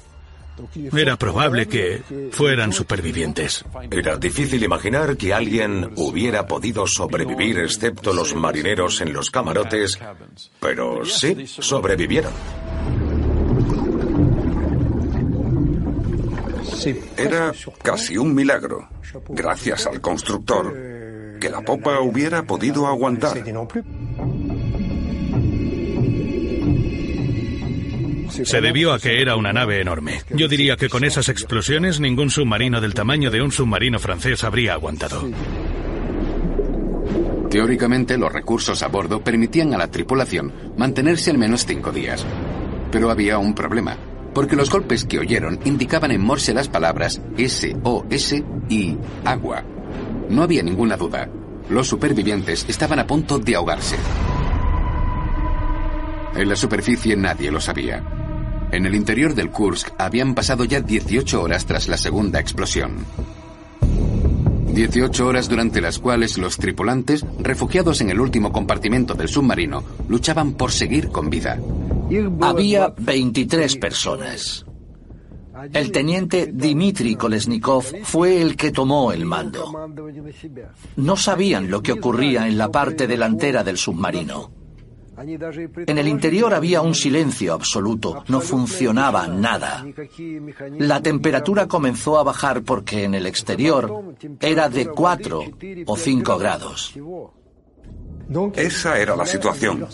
Era 0.96 1.16
probable 1.16 1.66
que 1.66 2.02
fueran 2.32 2.72
supervivientes. 2.72 3.64
Era 3.90 4.16
difícil 4.16 4.62
imaginar 4.62 5.16
que 5.16 5.34
alguien 5.34 5.92
hubiera 5.96 6.46
podido 6.46 6.86
sobrevivir 6.86 7.58
excepto 7.58 8.12
los 8.12 8.34
marineros 8.34 9.00
en 9.00 9.12
los 9.12 9.30
camarotes, 9.30 9.98
pero 10.60 11.04
sí, 11.04 11.46
sobrevivieron. 11.46 12.32
Era 17.16 17.52
casi 17.82 18.16
un 18.16 18.34
milagro, 18.34 18.88
gracias 19.28 19.86
al 19.86 20.00
constructor, 20.00 20.72
que 21.40 21.50
la 21.50 21.60
popa 21.62 22.00
hubiera 22.00 22.44
podido 22.44 22.86
aguantar. 22.86 23.42
Se 28.44 28.60
debió 28.60 28.92
a 28.92 28.98
que 28.98 29.20
era 29.20 29.36
una 29.36 29.52
nave 29.52 29.80
enorme. 29.80 30.22
Yo 30.30 30.48
diría 30.48 30.76
que 30.76 30.88
con 30.88 31.04
esas 31.04 31.28
explosiones 31.28 32.00
ningún 32.00 32.30
submarino 32.30 32.80
del 32.80 32.94
tamaño 32.94 33.30
de 33.30 33.42
un 33.42 33.52
submarino 33.52 33.98
francés 33.98 34.44
habría 34.44 34.74
aguantado. 34.74 35.28
Teóricamente, 37.50 38.18
los 38.18 38.32
recursos 38.32 38.82
a 38.82 38.88
bordo 38.88 39.22
permitían 39.22 39.72
a 39.72 39.78
la 39.78 39.90
tripulación 39.90 40.52
mantenerse 40.76 41.30
al 41.30 41.38
menos 41.38 41.64
cinco 41.64 41.92
días. 41.92 42.26
Pero 42.90 43.10
había 43.10 43.38
un 43.38 43.54
problema, 43.54 43.96
porque 44.34 44.56
los 44.56 44.70
golpes 44.70 45.04
que 45.04 45.18
oyeron 45.18 45.60
indicaban 45.64 46.10
en 46.10 46.20
Morse 46.20 46.52
las 46.52 46.68
palabras 46.68 47.22
SOS 47.38 48.34
y 48.68 48.96
agua. 49.24 49.64
No 50.28 50.42
había 50.42 50.62
ninguna 50.62 50.96
duda. 50.96 51.30
Los 51.70 51.88
supervivientes 51.88 52.66
estaban 52.68 52.98
a 52.98 53.06
punto 53.06 53.38
de 53.38 53.56
ahogarse. 53.56 53.96
En 56.34 56.48
la 56.48 56.56
superficie 56.56 57.16
nadie 57.16 57.50
lo 57.50 57.60
sabía. 57.60 58.15
En 58.76 58.84
el 58.84 58.94
interior 58.94 59.34
del 59.34 59.50
Kursk 59.50 59.88
habían 59.96 60.34
pasado 60.34 60.64
ya 60.64 60.82
18 60.82 61.40
horas 61.40 61.64
tras 61.64 61.88
la 61.88 61.96
segunda 61.96 62.40
explosión. 62.40 63.06
18 63.80 65.26
horas 65.26 65.48
durante 65.48 65.80
las 65.80 65.98
cuales 65.98 66.36
los 66.36 66.58
tripulantes, 66.58 67.24
refugiados 67.38 68.02
en 68.02 68.10
el 68.10 68.20
último 68.20 68.52
compartimento 68.52 69.14
del 69.14 69.28
submarino, 69.28 69.82
luchaban 70.10 70.52
por 70.52 70.72
seguir 70.72 71.08
con 71.08 71.30
vida. 71.30 71.58
Había 72.42 72.92
23 72.98 73.76
personas. 73.76 74.66
El 75.72 75.90
teniente 75.90 76.52
Dmitry 76.52 77.14
Kolesnikov 77.14 77.82
fue 78.02 78.42
el 78.42 78.56
que 78.56 78.72
tomó 78.72 79.10
el 79.10 79.24
mando. 79.24 79.90
No 80.96 81.16
sabían 81.16 81.70
lo 81.70 81.82
que 81.82 81.92
ocurría 81.92 82.46
en 82.46 82.58
la 82.58 82.70
parte 82.70 83.06
delantera 83.06 83.64
del 83.64 83.78
submarino. 83.78 84.55
En 85.18 85.98
el 85.98 86.08
interior 86.08 86.52
había 86.52 86.82
un 86.82 86.94
silencio 86.94 87.54
absoluto, 87.54 88.22
no 88.28 88.40
funcionaba 88.40 89.26
nada. 89.26 89.84
La 90.78 91.00
temperatura 91.00 91.66
comenzó 91.66 92.18
a 92.18 92.22
bajar 92.22 92.62
porque 92.62 93.04
en 93.04 93.14
el 93.14 93.26
exterior 93.26 94.14
era 94.40 94.68
de 94.68 94.86
4 94.86 95.40
o 95.86 95.96
5 95.96 96.38
grados. 96.38 96.94
Esa 98.54 98.98
era 98.98 99.16
la 99.16 99.26
situación. 99.26 99.86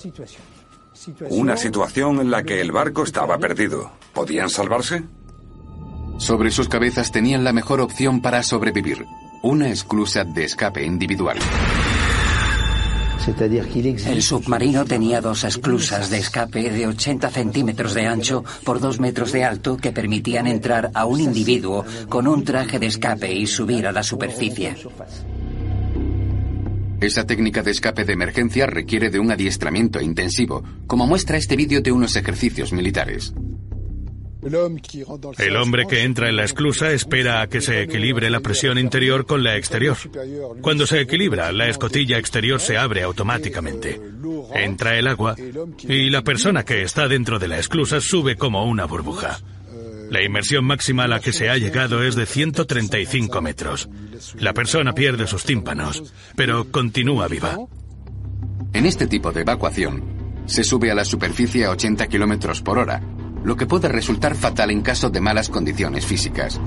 Una 1.30 1.56
situación 1.56 2.20
en 2.20 2.30
la 2.30 2.42
que 2.42 2.60
el 2.60 2.72
barco 2.72 3.04
estaba 3.04 3.38
perdido. 3.38 3.92
¿Podían 4.12 4.48
salvarse? 4.50 5.02
Sobre 6.18 6.50
sus 6.50 6.68
cabezas 6.68 7.10
tenían 7.10 7.44
la 7.44 7.52
mejor 7.52 7.80
opción 7.80 8.20
para 8.22 8.42
sobrevivir, 8.42 9.04
una 9.42 9.68
esclusa 9.68 10.24
de 10.24 10.44
escape 10.44 10.84
individual. 10.84 11.38
El 13.24 14.20
submarino 14.20 14.84
tenía 14.84 15.20
dos 15.20 15.44
esclusas 15.44 16.10
de 16.10 16.18
escape 16.18 16.70
de 16.70 16.88
80 16.88 17.30
centímetros 17.30 17.94
de 17.94 18.06
ancho 18.06 18.42
por 18.64 18.80
2 18.80 18.98
metros 18.98 19.30
de 19.30 19.44
alto 19.44 19.76
que 19.76 19.92
permitían 19.92 20.48
entrar 20.48 20.90
a 20.92 21.04
un 21.04 21.20
individuo 21.20 21.84
con 22.08 22.26
un 22.26 22.42
traje 22.42 22.80
de 22.80 22.86
escape 22.86 23.32
y 23.32 23.46
subir 23.46 23.86
a 23.86 23.92
la 23.92 24.02
superficie. 24.02 24.74
Esa 27.00 27.24
técnica 27.24 27.62
de 27.62 27.70
escape 27.70 28.04
de 28.04 28.12
emergencia 28.12 28.66
requiere 28.66 29.10
de 29.10 29.20
un 29.20 29.30
adiestramiento 29.30 30.00
intensivo, 30.00 30.64
como 30.88 31.06
muestra 31.06 31.36
este 31.36 31.54
vídeo 31.54 31.80
de 31.80 31.92
unos 31.92 32.16
ejercicios 32.16 32.72
militares. 32.72 33.34
El 34.42 35.56
hombre 35.56 35.86
que 35.86 36.02
entra 36.02 36.28
en 36.28 36.36
la 36.36 36.44
esclusa 36.44 36.90
espera 36.90 37.42
a 37.42 37.46
que 37.46 37.60
se 37.60 37.82
equilibre 37.82 38.28
la 38.28 38.40
presión 38.40 38.76
interior 38.76 39.24
con 39.24 39.44
la 39.44 39.56
exterior. 39.56 39.96
Cuando 40.60 40.86
se 40.86 41.00
equilibra, 41.00 41.52
la 41.52 41.68
escotilla 41.68 42.18
exterior 42.18 42.60
se 42.60 42.76
abre 42.76 43.02
automáticamente. 43.02 44.00
Entra 44.54 44.98
el 44.98 45.06
agua 45.06 45.36
y 45.88 46.10
la 46.10 46.22
persona 46.22 46.64
que 46.64 46.82
está 46.82 47.06
dentro 47.06 47.38
de 47.38 47.48
la 47.48 47.58
esclusa 47.58 48.00
sube 48.00 48.36
como 48.36 48.64
una 48.64 48.84
burbuja. 48.84 49.38
La 50.10 50.22
inmersión 50.22 50.64
máxima 50.64 51.04
a 51.04 51.08
la 51.08 51.20
que 51.20 51.32
se 51.32 51.48
ha 51.48 51.56
llegado 51.56 52.02
es 52.02 52.16
de 52.16 52.26
135 52.26 53.40
metros. 53.40 53.88
La 54.38 54.52
persona 54.52 54.92
pierde 54.92 55.26
sus 55.26 55.44
tímpanos, 55.44 56.12
pero 56.36 56.70
continúa 56.70 57.28
viva. 57.28 57.56
En 58.74 58.86
este 58.86 59.06
tipo 59.06 59.32
de 59.32 59.42
evacuación, 59.42 60.02
se 60.46 60.64
sube 60.64 60.90
a 60.90 60.94
la 60.94 61.04
superficie 61.04 61.64
a 61.64 61.70
80 61.70 62.08
kilómetros 62.08 62.60
por 62.60 62.78
hora, 62.78 63.00
lo 63.44 63.56
que 63.56 63.66
puede 63.66 63.88
resultar 63.88 64.34
fatal 64.34 64.70
en 64.70 64.82
caso 64.82 65.10
de 65.10 65.20
malas 65.20 65.48
condiciones 65.48 66.06
físicas. 66.06 66.60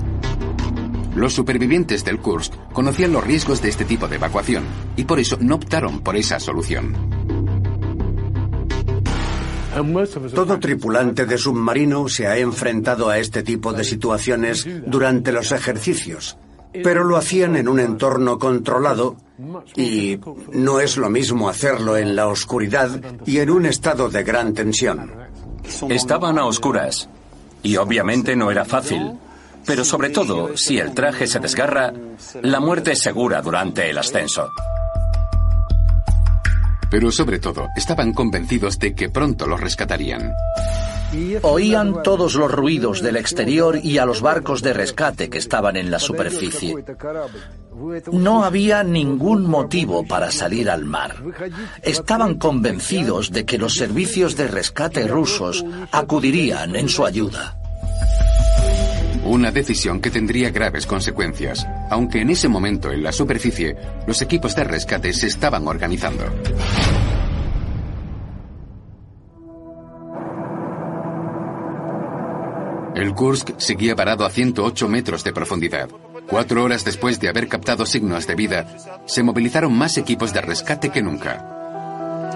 Los 1.14 1.32
supervivientes 1.32 2.04
del 2.04 2.18
Kursk 2.18 2.52
conocían 2.72 3.12
los 3.12 3.24
riesgos 3.24 3.62
de 3.62 3.70
este 3.70 3.86
tipo 3.86 4.06
de 4.06 4.16
evacuación 4.16 4.64
y 4.96 5.04
por 5.04 5.18
eso 5.18 5.38
no 5.40 5.54
optaron 5.54 6.00
por 6.00 6.16
esa 6.16 6.38
solución. 6.38 6.94
Todo 10.34 10.58
tripulante 10.58 11.26
de 11.26 11.36
submarino 11.36 12.08
se 12.08 12.26
ha 12.26 12.38
enfrentado 12.38 13.10
a 13.10 13.18
este 13.18 13.42
tipo 13.42 13.72
de 13.74 13.84
situaciones 13.84 14.66
durante 14.86 15.32
los 15.32 15.52
ejercicios, 15.52 16.38
pero 16.82 17.04
lo 17.04 17.16
hacían 17.16 17.56
en 17.56 17.68
un 17.68 17.80
entorno 17.80 18.38
controlado 18.38 19.16
y 19.74 20.18
no 20.52 20.80
es 20.80 20.96
lo 20.96 21.10
mismo 21.10 21.48
hacerlo 21.48 21.98
en 21.98 22.16
la 22.16 22.28
oscuridad 22.28 23.00
y 23.26 23.38
en 23.38 23.50
un 23.50 23.66
estado 23.66 24.08
de 24.08 24.22
gran 24.22 24.54
tensión. 24.54 25.10
Estaban 25.90 26.38
a 26.38 26.46
oscuras 26.46 27.08
y 27.62 27.76
obviamente 27.76 28.36
no 28.36 28.50
era 28.50 28.64
fácil. 28.64 29.12
Pero 29.64 29.84
sobre 29.84 30.10
todo, 30.10 30.56
si 30.56 30.78
el 30.78 30.94
traje 30.94 31.26
se 31.26 31.40
desgarra, 31.40 31.92
la 32.40 32.60
muerte 32.60 32.92
es 32.92 33.02
segura 33.02 33.42
durante 33.42 33.90
el 33.90 33.98
ascenso. 33.98 34.48
Pero 36.88 37.10
sobre 37.10 37.40
todo, 37.40 37.66
estaban 37.76 38.12
convencidos 38.12 38.78
de 38.78 38.94
que 38.94 39.08
pronto 39.08 39.46
los 39.46 39.60
rescatarían. 39.60 40.32
Oían 41.42 42.02
todos 42.02 42.34
los 42.34 42.50
ruidos 42.50 43.02
del 43.02 43.16
exterior 43.16 43.78
y 43.82 43.98
a 43.98 44.04
los 44.04 44.20
barcos 44.20 44.62
de 44.62 44.72
rescate 44.72 45.28
que 45.28 45.38
estaban 45.38 45.76
en 45.76 45.90
la 45.90 45.98
superficie. 45.98 46.74
No 48.12 48.44
había 48.44 48.82
ningún 48.82 49.46
motivo 49.46 50.06
para 50.06 50.30
salir 50.30 50.70
al 50.70 50.84
mar. 50.84 51.16
Estaban 51.82 52.36
convencidos 52.36 53.30
de 53.30 53.44
que 53.44 53.58
los 53.58 53.74
servicios 53.74 54.36
de 54.36 54.48
rescate 54.48 55.06
rusos 55.06 55.64
acudirían 55.92 56.74
en 56.74 56.88
su 56.88 57.04
ayuda. 57.04 57.56
Una 59.24 59.50
decisión 59.50 60.00
que 60.00 60.10
tendría 60.10 60.50
graves 60.50 60.86
consecuencias, 60.86 61.66
aunque 61.90 62.20
en 62.20 62.30
ese 62.30 62.48
momento 62.48 62.92
en 62.92 63.02
la 63.02 63.10
superficie 63.10 63.76
los 64.06 64.22
equipos 64.22 64.54
de 64.54 64.64
rescate 64.64 65.12
se 65.12 65.26
estaban 65.26 65.66
organizando. 65.66 66.24
El 72.96 73.14
Kursk 73.14 73.50
seguía 73.58 73.94
varado 73.94 74.24
a 74.24 74.30
108 74.30 74.88
metros 74.88 75.22
de 75.22 75.34
profundidad. 75.34 75.90
Cuatro 76.30 76.64
horas 76.64 76.82
después 76.82 77.20
de 77.20 77.28
haber 77.28 77.46
captado 77.46 77.84
signos 77.84 78.26
de 78.26 78.34
vida, 78.34 78.66
se 79.04 79.22
movilizaron 79.22 79.76
más 79.76 79.98
equipos 79.98 80.32
de 80.32 80.40
rescate 80.40 80.88
que 80.88 81.02
nunca. 81.02 81.52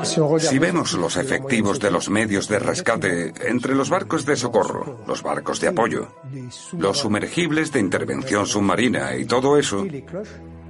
Si 0.04 0.58
vemos 0.58 0.92
los 0.92 1.16
efectivos 1.16 1.80
de 1.80 1.90
los 1.90 2.10
medios 2.10 2.46
de 2.46 2.58
rescate 2.58 3.32
entre 3.48 3.74
los 3.74 3.88
barcos 3.88 4.26
de 4.26 4.36
socorro, 4.36 5.00
los 5.06 5.22
barcos 5.22 5.60
de 5.60 5.68
apoyo, 5.68 6.08
los 6.76 6.98
sumergibles 6.98 7.72
de 7.72 7.80
intervención 7.80 8.46
submarina 8.46 9.16
y 9.16 9.24
todo 9.24 9.56
eso, 9.56 9.86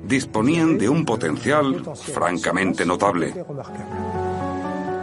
disponían 0.05 0.79
de 0.79 0.89
un 0.89 1.05
potencial 1.05 1.83
francamente 1.97 2.87
notable. 2.87 3.35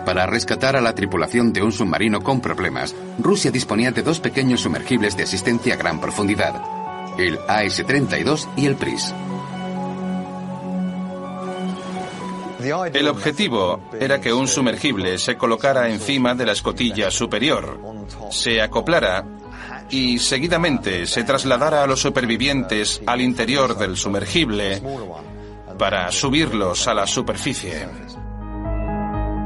Para 0.07 0.25
rescatar 0.25 0.77
a 0.77 0.79
la 0.79 0.95
tripulación 0.95 1.51
de 1.51 1.61
un 1.61 1.73
submarino 1.73 2.21
con 2.21 2.39
problemas, 2.39 2.95
Rusia 3.19 3.51
disponía 3.51 3.91
de 3.91 4.03
dos 4.03 4.21
pequeños 4.21 4.61
sumergibles 4.61 5.17
de 5.17 5.23
asistencia 5.23 5.73
a 5.73 5.77
gran 5.77 5.99
profundidad, 5.99 6.63
el 7.19 7.37
AS-32 7.45 8.47
y 8.55 8.67
el 8.67 8.77
PRIS. 8.77 9.13
El 12.93 13.09
objetivo 13.09 13.81
era 13.99 14.21
que 14.21 14.31
un 14.31 14.47
sumergible 14.47 15.17
se 15.17 15.35
colocara 15.35 15.89
encima 15.89 16.35
de 16.35 16.45
la 16.45 16.53
escotilla 16.53 17.11
superior, 17.11 17.77
se 18.31 18.61
acoplara 18.61 19.25
y 19.89 20.19
seguidamente 20.19 21.05
se 21.05 21.25
trasladara 21.25 21.83
a 21.83 21.87
los 21.87 21.99
supervivientes 21.99 23.01
al 23.05 23.19
interior 23.19 23.77
del 23.77 23.97
sumergible 23.97 24.81
para 25.77 26.09
subirlos 26.13 26.87
a 26.87 26.93
la 26.93 27.05
superficie. 27.05 27.89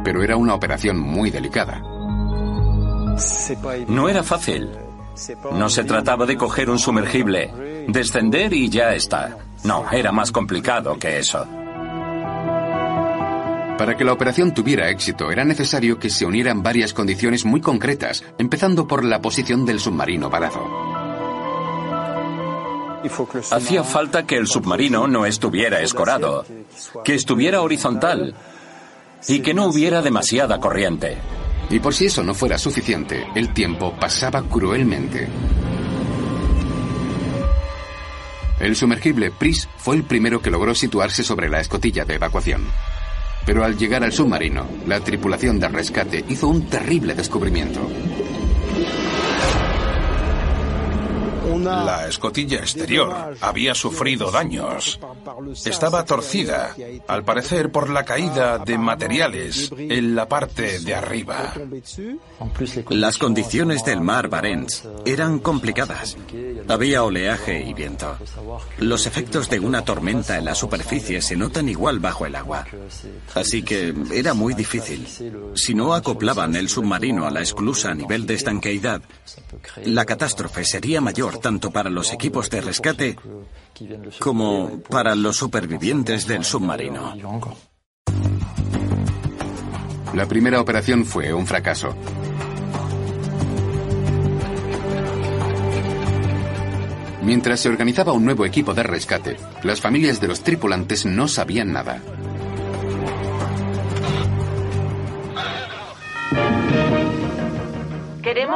Pero 0.04 0.24
era 0.24 0.36
una 0.36 0.56
operación 0.56 0.98
muy 1.00 1.30
delicada. 1.30 1.82
No 3.88 4.10
era 4.10 4.24
fácil. 4.24 4.70
No 5.54 5.70
se 5.70 5.84
trataba 5.84 6.26
de 6.26 6.38
coger 6.38 6.70
un 6.70 6.80
sumergible, 6.80 7.86
descender 7.88 8.54
y 8.54 8.70
ya 8.70 8.94
está. 8.94 9.38
No, 9.64 9.86
era 9.92 10.12
más 10.12 10.32
complicado 10.32 10.98
que 10.98 11.20
eso. 11.20 11.46
Para 13.78 13.98
que 13.98 14.04
la 14.04 14.14
operación 14.14 14.54
tuviera 14.54 14.90
éxito 14.90 15.32
era 15.32 15.44
necesario 15.44 16.00
que 16.00 16.10
se 16.10 16.26
unieran 16.26 16.64
varias 16.64 16.94
condiciones 16.94 17.46
muy 17.46 17.62
concretas, 17.62 18.24
empezando 18.38 18.88
por 18.88 19.04
la 19.04 19.22
posición 19.22 19.66
del 19.66 19.80
submarino 19.80 20.30
varado. 20.30 20.62
Hacía 23.52 23.84
falta 23.84 24.28
que 24.28 24.38
el 24.38 24.46
submarino 24.46 25.08
no 25.08 25.26
estuviera 25.26 25.82
escorado, 25.82 26.46
que 27.04 27.16
estuviera 27.16 27.62
horizontal 27.64 28.36
y 29.28 29.40
que 29.42 29.54
no 29.54 29.66
hubiera 29.68 30.02
demasiada 30.02 30.60
corriente. 30.60 31.18
Y 31.70 31.80
por 31.80 31.94
si 31.94 32.06
eso 32.06 32.24
no 32.24 32.34
fuera 32.34 32.58
suficiente, 32.58 33.26
el 33.36 33.54
tiempo 33.54 33.94
pasaba 34.00 34.44
cruelmente. 34.44 35.28
El 38.60 38.76
sumergible 38.76 39.32
Pris 39.32 39.68
fue 39.78 39.96
el 39.96 40.04
primero 40.04 40.42
que 40.42 40.52
logró 40.52 40.76
situarse 40.76 41.24
sobre 41.24 41.50
la 41.50 41.60
escotilla 41.60 42.06
de 42.06 42.16
evacuación. 42.16 42.64
Pero 43.46 43.64
al 43.64 43.78
llegar 43.78 44.04
al 44.04 44.14
submarino, 44.14 44.68
la 44.86 45.00
tripulación 45.00 45.60
de 45.60 45.68
rescate 45.68 46.24
hizo 46.30 46.48
un 46.48 46.68
terrible 46.68 47.16
descubrimiento. 47.16 47.82
La 51.60 52.08
escotilla 52.08 52.60
exterior 52.60 53.36
había 53.42 53.76
sufrido 53.76 54.32
daños. 54.32 55.00
Estaba 55.66 56.06
torcida, 56.06 56.76
al 57.08 57.24
parecer 57.24 57.72
por 57.72 57.90
la 57.90 58.06
caída 58.06 58.58
de 58.60 58.78
materiales 58.78 59.72
en 59.78 60.16
la 60.16 60.28
parte 60.28 60.80
de 60.80 60.96
arriba. 60.96 61.54
Las 62.90 63.18
condiciones 63.18 63.84
del 63.84 64.02
mar 64.02 64.30
Barents 64.30 64.88
eran 65.06 65.40
complicadas. 65.40 66.18
Había 66.68 67.04
oleaje 67.04 67.62
y 67.62 67.74
viento. 67.74 68.18
Los 68.78 69.06
efectos 69.06 69.50
de 69.50 69.60
una 69.60 69.84
tormenta 69.84 70.38
en 70.38 70.46
la 70.46 70.56
superficie 70.56 71.22
se 71.22 71.36
notan 71.36 71.68
igual 71.68 72.00
bajo 72.00 72.26
el 72.26 72.36
agua. 72.36 72.66
Así 73.36 73.64
que 73.64 73.94
era 74.14 74.34
muy 74.34 74.54
difícil. 74.54 75.06
Si 75.56 75.74
no 75.74 75.94
acoplaban 75.94 76.56
el 76.56 76.70
submarino 76.70 77.26
a 77.26 77.32
la 77.32 77.42
esclusa 77.42 77.92
a 77.92 77.96
nivel 77.96 78.26
de 78.26 78.36
estanqueidad, 78.36 79.02
la 79.86 80.06
catástrofe 80.06 80.64
sería 80.64 81.02
mayor 81.02 81.41
tanto 81.42 81.72
para 81.72 81.90
los 81.90 82.14
equipos 82.14 82.50
de 82.50 82.62
rescate 82.62 83.18
como 84.20 84.80
para 84.90 85.16
los 85.16 85.36
supervivientes 85.36 86.28
del 86.28 86.46
submarino. 86.46 87.14
La 90.14 90.26
primera 90.26 90.62
operación 90.62 91.06
fue 91.06 91.34
un 91.34 91.48
fracaso. 91.48 91.96
Mientras 97.24 97.60
se 97.60 97.70
organizaba 97.70 98.14
un 98.14 98.26
nuevo 98.26 98.46
equipo 98.46 98.74
de 98.74 98.84
rescate, 98.84 99.38
las 99.64 99.80
familias 99.80 100.20
de 100.20 100.28
los 100.28 100.42
tripulantes 100.42 101.06
no 101.06 101.28
sabían 101.28 101.72
nada. 101.72 102.02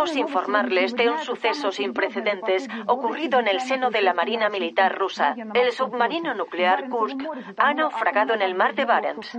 Queremos 0.05 0.29
informarles 0.29 0.95
de 0.95 1.09
un 1.09 1.17
suceso 1.17 1.71
sin 1.71 1.91
precedentes 1.91 2.67
ocurrido 2.85 3.39
en 3.39 3.47
el 3.47 3.59
seno 3.59 3.89
de 3.89 4.03
la 4.03 4.13
Marina 4.13 4.49
Militar 4.49 4.95
rusa. 4.95 5.35
El 5.53 5.71
submarino 5.71 6.35
nuclear 6.35 6.87
Kursk 6.89 7.17
ha 7.57 7.73
naufragado 7.73 8.35
en 8.35 8.43
el 8.43 8.53
mar 8.53 8.75
de 8.75 8.85
Barents. 8.85 9.37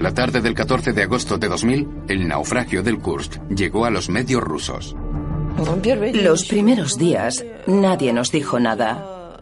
La 0.00 0.12
tarde 0.12 0.40
del 0.40 0.54
14 0.54 0.92
de 0.92 1.02
agosto 1.04 1.38
de 1.38 1.46
2000, 1.46 1.88
el 2.08 2.26
naufragio 2.26 2.82
del 2.82 2.98
Kursk 2.98 3.40
llegó 3.50 3.84
a 3.84 3.90
los 3.90 4.08
medios 4.08 4.42
rusos. 4.42 4.96
Los 6.14 6.44
primeros 6.48 6.98
días 6.98 7.44
nadie 7.68 8.12
nos 8.12 8.32
dijo 8.32 8.58
nada. 8.58 9.38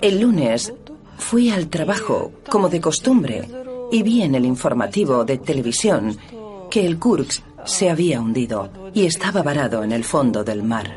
El 0.00 0.20
lunes 0.20 0.74
fui 1.16 1.50
al 1.50 1.68
trabajo, 1.68 2.32
como 2.48 2.68
de 2.68 2.80
costumbre, 2.80 3.48
y 3.92 4.02
vi 4.02 4.22
en 4.22 4.34
el 4.34 4.46
informativo 4.46 5.24
de 5.24 5.38
televisión 5.38 6.16
que 6.70 6.86
el 6.86 6.98
Kursk 6.98 7.49
se 7.64 7.90
había 7.90 8.20
hundido 8.20 8.70
y 8.94 9.06
estaba 9.06 9.42
varado 9.42 9.84
en 9.84 9.92
el 9.92 10.04
fondo 10.04 10.44
del 10.44 10.62
mar. 10.62 10.94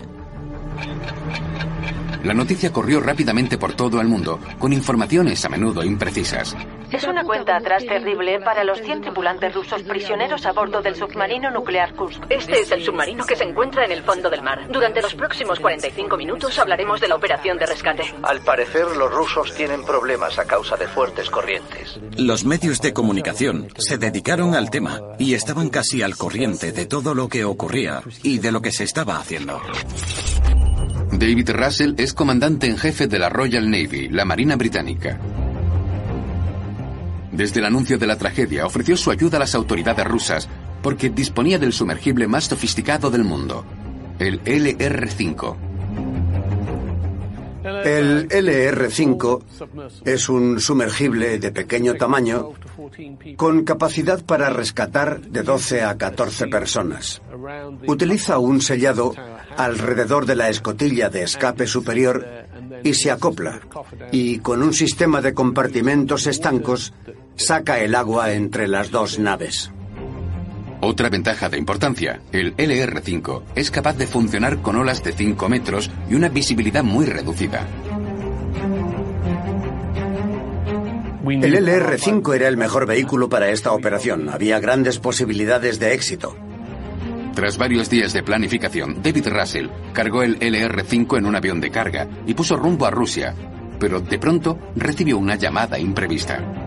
La 2.23 2.33
noticia 2.33 2.71
corrió 2.71 3.01
rápidamente 3.01 3.57
por 3.57 3.73
todo 3.73 3.99
el 3.99 4.07
mundo, 4.07 4.39
con 4.57 4.71
informaciones 4.71 5.43
a 5.43 5.49
menudo 5.49 5.83
imprecisas. 5.83 6.55
Es 6.93 7.05
una 7.05 7.23
cuenta 7.23 7.57
atrás 7.57 7.83
terrible 7.87 8.39
para 8.39 8.63
los 8.63 8.79
100 8.79 9.01
tripulantes 9.01 9.55
rusos 9.55 9.81
prisioneros 9.81 10.45
a 10.45 10.51
bordo 10.51 10.79
del 10.83 10.95
submarino 10.95 11.49
nuclear 11.49 11.95
Kursk. 11.95 12.21
Este 12.29 12.59
es 12.59 12.71
el 12.71 12.83
submarino 12.83 13.25
que 13.25 13.35
se 13.35 13.45
encuentra 13.45 13.83
en 13.83 13.91
el 13.91 14.03
fondo 14.03 14.29
del 14.29 14.43
mar. 14.43 14.67
Durante 14.71 15.01
los 15.01 15.15
próximos 15.15 15.59
45 15.59 16.15
minutos 16.17 16.59
hablaremos 16.59 17.01
de 17.01 17.07
la 17.07 17.15
operación 17.15 17.57
de 17.57 17.65
rescate. 17.65 18.03
Al 18.21 18.41
parecer, 18.41 18.85
los 18.95 19.11
rusos 19.11 19.55
tienen 19.55 19.83
problemas 19.83 20.37
a 20.37 20.45
causa 20.45 20.77
de 20.77 20.87
fuertes 20.87 21.31
corrientes. 21.31 21.99
Los 22.15 22.45
medios 22.45 22.79
de 22.79 22.93
comunicación 22.93 23.69
se 23.75 23.97
dedicaron 23.97 24.53
al 24.53 24.69
tema 24.69 25.01
y 25.17 25.33
estaban 25.33 25.69
casi 25.69 26.03
al 26.03 26.15
corriente 26.15 26.73
de 26.73 26.85
todo 26.85 27.15
lo 27.15 27.27
que 27.27 27.43
ocurría 27.43 28.03
y 28.21 28.37
de 28.37 28.51
lo 28.51 28.61
que 28.61 28.71
se 28.71 28.83
estaba 28.83 29.17
haciendo. 29.17 29.59
David 31.11 31.49
Russell 31.49 31.95
es 31.97 32.13
comandante 32.13 32.67
en 32.67 32.77
jefe 32.77 33.07
de 33.07 33.17
la 33.17 33.29
Royal 33.29 33.67
Navy, 33.67 34.09
la 34.09 34.25
Marina 34.25 34.55
Británica. 34.57 35.19
Desde 37.33 37.59
el 37.59 37.65
anuncio 37.65 37.97
de 37.97 38.05
la 38.05 38.15
tragedia 38.15 38.65
ofreció 38.65 38.95
su 38.95 39.09
ayuda 39.09 39.37
a 39.37 39.39
las 39.39 39.55
autoridades 39.55 40.05
rusas 40.05 40.47
porque 40.83 41.09
disponía 41.09 41.57
del 41.57 41.73
sumergible 41.73 42.27
más 42.27 42.43
sofisticado 42.43 43.09
del 43.09 43.23
mundo, 43.23 43.65
el 44.19 44.43
LR-5. 44.43 45.55
El 47.85 48.27
LR-5 48.29 49.41
es 50.05 50.29
un 50.29 50.59
sumergible 50.59 51.39
de 51.39 51.51
pequeño 51.51 51.95
tamaño 51.95 52.51
con 53.35 53.63
capacidad 53.63 54.23
para 54.23 54.49
rescatar 54.49 55.21
de 55.21 55.41
12 55.41 55.81
a 55.81 55.97
14 55.97 56.47
personas. 56.47 57.21
Utiliza 57.87 58.37
un 58.37 58.61
sellado 58.61 59.15
alrededor 59.57 60.27
de 60.27 60.35
la 60.35 60.49
escotilla 60.49 61.09
de 61.09 61.23
escape 61.23 61.65
superior 61.65 62.42
y 62.83 62.93
se 62.93 63.11
acopla. 63.11 63.61
Y 64.11 64.39
con 64.39 64.61
un 64.61 64.73
sistema 64.73 65.21
de 65.21 65.33
compartimentos 65.33 66.27
estancos 66.27 66.93
saca 67.35 67.79
el 67.79 67.95
agua 67.95 68.33
entre 68.33 68.67
las 68.67 68.91
dos 68.91 69.19
naves. 69.19 69.71
Otra 70.81 71.09
ventaja 71.09 71.47
de 71.47 71.57
importancia, 71.57 72.21
el 72.33 72.55
LR-5 72.57 73.43
es 73.55 73.71
capaz 73.71 73.93
de 73.97 74.05
funcionar 74.05 74.61
con 74.61 74.75
olas 74.75 75.01
de 75.01 75.13
5 75.13 75.47
metros 75.47 75.89
y 76.09 76.15
una 76.15 76.27
visibilidad 76.27 76.83
muy 76.83 77.05
reducida. 77.05 77.65
El 81.25 81.55
LR-5 81.55 82.35
era 82.35 82.49
el 82.49 82.57
mejor 82.57 82.85
vehículo 82.85 83.29
para 83.29 83.49
esta 83.49 83.71
operación. 83.71 84.27
Había 84.27 84.59
grandes 84.59 84.99
posibilidades 84.99 85.79
de 85.79 85.93
éxito. 85.93 86.35
Tras 87.33 87.57
varios 87.57 87.89
días 87.89 88.13
de 88.13 88.21
planificación, 88.21 89.01
David 89.01 89.27
Russell 89.27 89.67
cargó 89.91 90.21
el 90.21 90.39
LR-5 90.39 91.17
en 91.17 91.25
un 91.25 91.35
avión 91.35 91.59
de 91.59 91.71
carga 91.71 92.07
y 92.27 92.33
puso 92.35 92.55
rumbo 92.55 92.85
a 92.85 92.91
Rusia, 92.91 93.33
pero 93.79 93.99
de 93.99 94.19
pronto 94.19 94.59
recibió 94.75 95.17
una 95.17 95.35
llamada 95.35 95.79
imprevista. 95.79 96.63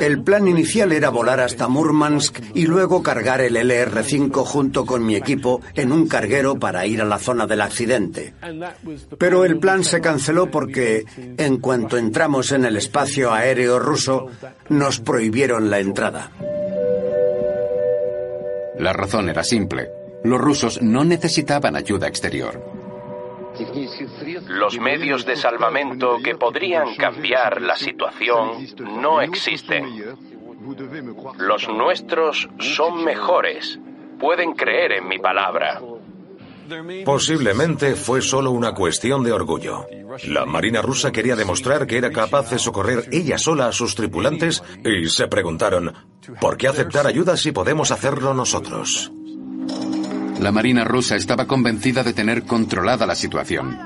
El 0.00 0.22
plan 0.22 0.48
inicial 0.48 0.92
era 0.92 1.10
volar 1.10 1.40
hasta 1.40 1.68
Murmansk 1.68 2.38
y 2.54 2.66
luego 2.66 3.02
cargar 3.02 3.40
el 3.40 3.56
LR-5 3.56 4.44
junto 4.44 4.84
con 4.84 5.04
mi 5.04 5.14
equipo 5.14 5.60
en 5.74 5.92
un 5.92 6.08
carguero 6.08 6.58
para 6.58 6.86
ir 6.86 7.00
a 7.00 7.04
la 7.04 7.18
zona 7.18 7.46
del 7.46 7.60
accidente. 7.60 8.34
Pero 9.18 9.44
el 9.44 9.58
plan 9.58 9.84
se 9.84 10.00
canceló 10.00 10.50
porque, 10.50 11.04
en 11.16 11.58
cuanto 11.58 11.96
entramos 11.96 12.50
en 12.52 12.64
el 12.64 12.76
espacio 12.76 13.32
aéreo 13.32 13.78
ruso, 13.78 14.26
nos 14.68 15.00
prohibieron 15.00 15.70
la 15.70 15.78
entrada. 15.78 16.30
La 18.78 18.92
razón 18.92 19.28
era 19.28 19.42
simple. 19.44 19.90
Los 20.24 20.40
rusos 20.40 20.82
no 20.82 21.04
necesitaban 21.04 21.76
ayuda 21.76 22.08
exterior. 22.08 22.60
Los 24.48 24.78
medios 24.78 25.26
de 25.26 25.36
salvamento 25.36 26.18
que 26.24 26.36
podrían 26.36 26.94
cambiar 26.96 27.60
la 27.60 27.76
situación 27.76 28.66
no 29.00 29.20
existen. 29.20 30.16
Los 31.38 31.68
nuestros 31.68 32.48
son 32.58 33.04
mejores. 33.04 33.78
Pueden 34.18 34.52
creer 34.52 34.92
en 34.92 35.08
mi 35.08 35.18
palabra. 35.18 35.80
Posiblemente 37.04 37.96
fue 37.96 38.22
solo 38.22 38.52
una 38.52 38.72
cuestión 38.72 39.22
de 39.22 39.32
orgullo. 39.32 39.86
La 40.28 40.46
Marina 40.46 40.80
rusa 40.80 41.10
quería 41.10 41.36
demostrar 41.36 41.86
que 41.86 41.98
era 41.98 42.10
capaz 42.10 42.50
de 42.50 42.58
socorrer 42.58 43.08
ella 43.10 43.36
sola 43.36 43.66
a 43.66 43.72
sus 43.72 43.94
tripulantes 43.94 44.62
y 44.84 45.08
se 45.08 45.26
preguntaron, 45.26 45.92
¿por 46.40 46.56
qué 46.56 46.68
aceptar 46.68 47.06
ayuda 47.06 47.36
si 47.36 47.52
podemos 47.52 47.90
hacerlo 47.90 48.34
nosotros? 48.34 49.12
La 50.40 50.52
Marina 50.52 50.84
rusa 50.84 51.16
estaba 51.16 51.46
convencida 51.46 52.02
de 52.02 52.12
tener 52.12 52.44
controlada 52.44 53.06
la 53.06 53.14
situación, 53.14 53.78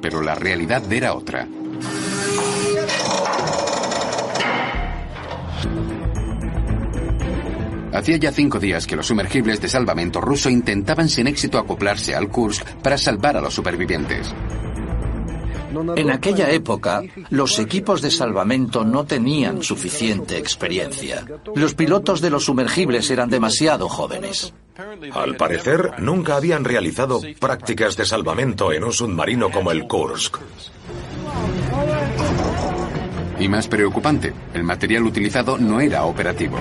pero 0.00 0.22
la 0.22 0.34
realidad 0.34 0.90
era 0.92 1.14
otra. 1.14 1.46
Hacía 7.92 8.16
ya 8.16 8.32
cinco 8.32 8.60
días 8.60 8.86
que 8.86 8.96
los 8.96 9.06
sumergibles 9.06 9.60
de 9.60 9.68
salvamento 9.68 10.20
ruso 10.20 10.50
intentaban 10.50 11.08
sin 11.08 11.26
éxito 11.26 11.58
acoplarse 11.58 12.14
al 12.14 12.28
Kursk 12.28 12.64
para 12.82 12.96
salvar 12.96 13.36
a 13.36 13.40
los 13.40 13.54
supervivientes. 13.54 14.32
En 15.96 16.10
aquella 16.10 16.50
época, 16.50 17.02
los 17.30 17.58
equipos 17.58 18.02
de 18.02 18.10
salvamento 18.10 18.84
no 18.84 19.04
tenían 19.04 19.62
suficiente 19.62 20.38
experiencia. 20.38 21.24
Los 21.54 21.74
pilotos 21.74 22.20
de 22.20 22.30
los 22.30 22.44
sumergibles 22.44 23.10
eran 23.10 23.28
demasiado 23.28 23.88
jóvenes. 23.88 24.54
Al 25.12 25.36
parecer, 25.36 25.94
nunca 25.98 26.36
habían 26.36 26.64
realizado 26.64 27.20
prácticas 27.40 27.96
de 27.96 28.06
salvamento 28.06 28.72
en 28.72 28.84
un 28.84 28.92
submarino 28.92 29.50
como 29.50 29.72
el 29.72 29.86
Kursk. 29.86 30.38
Y 33.40 33.48
más 33.48 33.68
preocupante, 33.68 34.32
el 34.54 34.64
material 34.64 35.04
utilizado 35.04 35.58
no 35.58 35.80
era 35.80 36.04
operativo. 36.04 36.58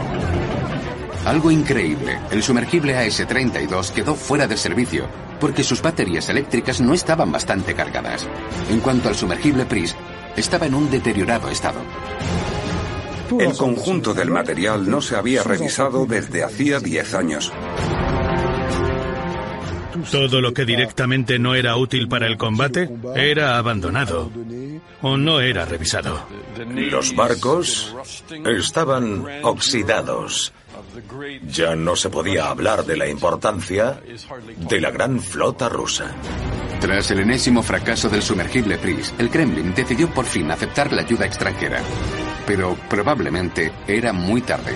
Algo 1.26 1.52
increíble, 1.52 2.20
el 2.32 2.42
sumergible 2.42 2.98
AS-32 2.98 3.92
quedó 3.92 4.16
fuera 4.16 4.48
de 4.48 4.58
servicio 4.58 5.08
porque 5.40 5.64
sus 5.64 5.82
baterías 5.82 6.30
eléctricas 6.30 6.82
no 6.82 6.94
estaban 6.94 7.32
bastante 7.32 7.74
cargadas. 7.74 8.28
En 8.70 8.80
cuanto 8.80 9.10
al 9.10 9.16
sumergible 9.16 9.66
Pris, 9.66 9.96
estaba 10.36 10.66
en 10.66 10.76
un 10.76 10.90
deteriorado 10.90 11.50
estado. 11.50 11.80
El 13.40 13.56
conjunto 13.58 14.14
del 14.14 14.32
material 14.32 14.90
no 14.90 15.02
se 15.02 15.16
había 15.16 15.44
revisado 15.44 16.06
desde 16.06 16.44
hacía 16.44 16.80
10 16.80 17.14
años. 17.14 17.52
Todo 20.12 20.42
lo 20.42 20.54
que 20.54 20.66
directamente 20.66 21.40
no 21.40 21.56
era 21.56 21.76
útil 21.78 22.08
para 22.08 22.28
el 22.28 22.38
combate 22.38 22.90
era 23.16 23.58
abandonado 23.58 24.32
o 25.02 25.18
no 25.18 25.40
era 25.40 25.66
revisado. 25.66 26.28
Los 26.74 27.16
barcos 27.16 27.96
estaban 28.46 29.26
oxidados. 29.44 30.54
Ya 31.48 31.76
no 31.76 31.96
se 31.96 32.10
podía 32.10 32.50
hablar 32.50 32.86
de 32.86 32.98
la 32.98 33.08
importancia 33.08 34.02
de 34.58 34.82
la 34.82 34.92
gran 34.92 35.20
flota 35.20 35.70
rusa. 35.70 36.16
Tras 36.80 37.10
el 37.12 37.20
enésimo 37.20 37.64
fracaso 37.64 38.10
del 38.10 38.22
sumergible 38.22 38.78
Pris, 38.78 39.14
el 39.18 39.30
Kremlin 39.30 39.74
decidió 39.74 40.10
por 40.14 40.26
fin 40.26 40.52
aceptar 40.52 40.94
la 40.94 41.02
ayuda 41.02 41.26
extranjera. 41.26 41.82
Pero 42.46 42.78
probablemente 42.90 43.72
era 43.88 44.14
muy 44.14 44.42
tarde. 44.42 44.76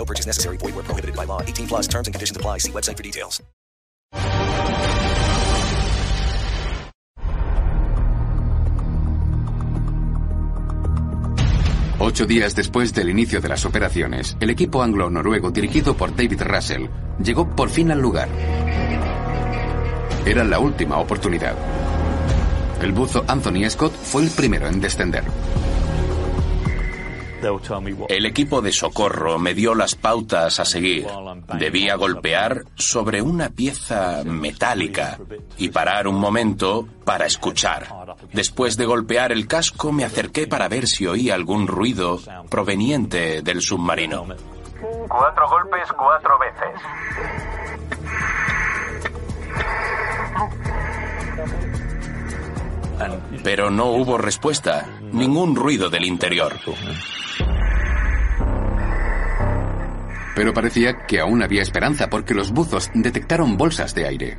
No 0.00 0.06
purchase 0.06 0.26
necessary. 0.26 0.56
Void 0.56 0.74
where 0.74 0.84
prohibited 0.84 1.14
by 1.14 1.26
law. 1.26 1.42
18 1.42 1.66
plus 1.68 1.86
terms 1.86 2.08
and 2.08 2.14
conditions 2.14 2.34
apply. 2.34 2.58
See 2.58 2.72
website 2.72 2.96
for 2.96 3.02
details. 3.02 3.42
Ocho 12.02 12.24
días 12.24 12.54
después 12.54 12.94
del 12.94 13.10
inicio 13.10 13.42
de 13.42 13.48
las 13.50 13.66
operaciones, 13.66 14.34
el 14.40 14.48
equipo 14.48 14.82
anglo-noruego 14.82 15.50
dirigido 15.50 15.94
por 15.94 16.16
David 16.16 16.40
Russell 16.44 16.86
llegó 17.22 17.54
por 17.54 17.68
fin 17.68 17.90
al 17.90 18.00
lugar. 18.00 18.30
Era 20.24 20.44
la 20.44 20.58
última 20.60 20.96
oportunidad. 20.96 21.54
El 22.80 22.92
buzo 22.92 23.22
Anthony 23.28 23.68
Scott 23.68 23.92
fue 23.92 24.22
el 24.22 24.30
primero 24.30 24.66
en 24.66 24.80
descender. 24.80 25.24
El 28.08 28.26
equipo 28.26 28.60
de 28.60 28.72
socorro 28.72 29.38
me 29.38 29.54
dio 29.54 29.74
las 29.74 29.94
pautas 29.94 30.60
a 30.60 30.64
seguir. 30.64 31.06
Debía 31.58 31.96
golpear 31.96 32.64
sobre 32.74 33.22
una 33.22 33.50
pieza 33.50 34.22
metálica 34.24 35.18
y 35.56 35.70
parar 35.70 36.06
un 36.06 36.16
momento 36.16 36.86
para 37.04 37.26
escuchar. 37.26 37.88
Después 38.32 38.76
de 38.76 38.86
golpear 38.86 39.32
el 39.32 39.46
casco 39.46 39.92
me 39.92 40.04
acerqué 40.04 40.46
para 40.46 40.68
ver 40.68 40.86
si 40.86 41.06
oía 41.06 41.34
algún 41.34 41.66
ruido 41.66 42.20
proveniente 42.48 43.42
del 43.42 43.62
submarino. 43.62 44.26
Cuatro 45.08 45.48
golpes 45.48 45.88
cuatro 45.96 46.38
veces. 46.38 46.80
Pero 53.42 53.70
no 53.70 53.86
hubo 53.86 54.18
respuesta, 54.18 54.86
ningún 55.12 55.56
ruido 55.56 55.88
del 55.88 56.04
interior. 56.04 56.58
Pero 60.40 60.54
parecía 60.54 61.04
que 61.06 61.20
aún 61.20 61.42
había 61.42 61.60
esperanza 61.60 62.08
porque 62.08 62.32
los 62.32 62.50
buzos 62.50 62.90
detectaron 62.94 63.58
bolsas 63.58 63.94
de 63.94 64.06
aire. 64.06 64.38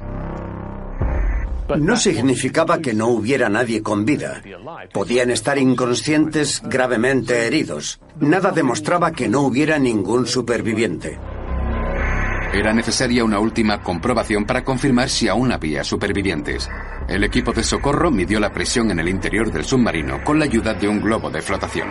No 1.78 1.96
significaba 1.96 2.80
que 2.80 2.96
no 2.96 3.10
hubiera 3.10 3.50
nadie 3.50 3.84
con 3.84 4.04
vida. 4.04 4.42
Podían 4.92 5.30
estar 5.30 5.60
inconscientes, 5.60 6.64
gravemente 6.66 7.46
heridos. 7.46 8.00
Nada 8.20 8.50
demostraba 8.50 9.12
que 9.12 9.30
no 9.30 9.42
hubiera 9.42 9.78
ningún 9.78 10.26
superviviente. 10.26 11.20
Era 12.52 12.74
necesaria 12.74 13.24
una 13.24 13.38
última 13.38 13.84
comprobación 13.84 14.46
para 14.46 14.64
confirmar 14.64 15.08
si 15.08 15.28
aún 15.28 15.52
había 15.52 15.84
supervivientes. 15.84 16.68
El 17.08 17.24
equipo 17.24 17.54
de 17.54 17.62
socorro 17.62 18.10
midió 18.10 18.40
la 18.40 18.52
presión 18.52 18.90
en 18.90 19.00
el 19.00 19.08
interior 19.08 19.52
del 19.52 19.66
submarino 19.66 20.24
con 20.24 20.40
la 20.40 20.46
ayuda 20.46 20.74
de 20.74 20.88
un 20.88 21.00
globo 21.00 21.30
de 21.30 21.44
flotación. 21.44 21.90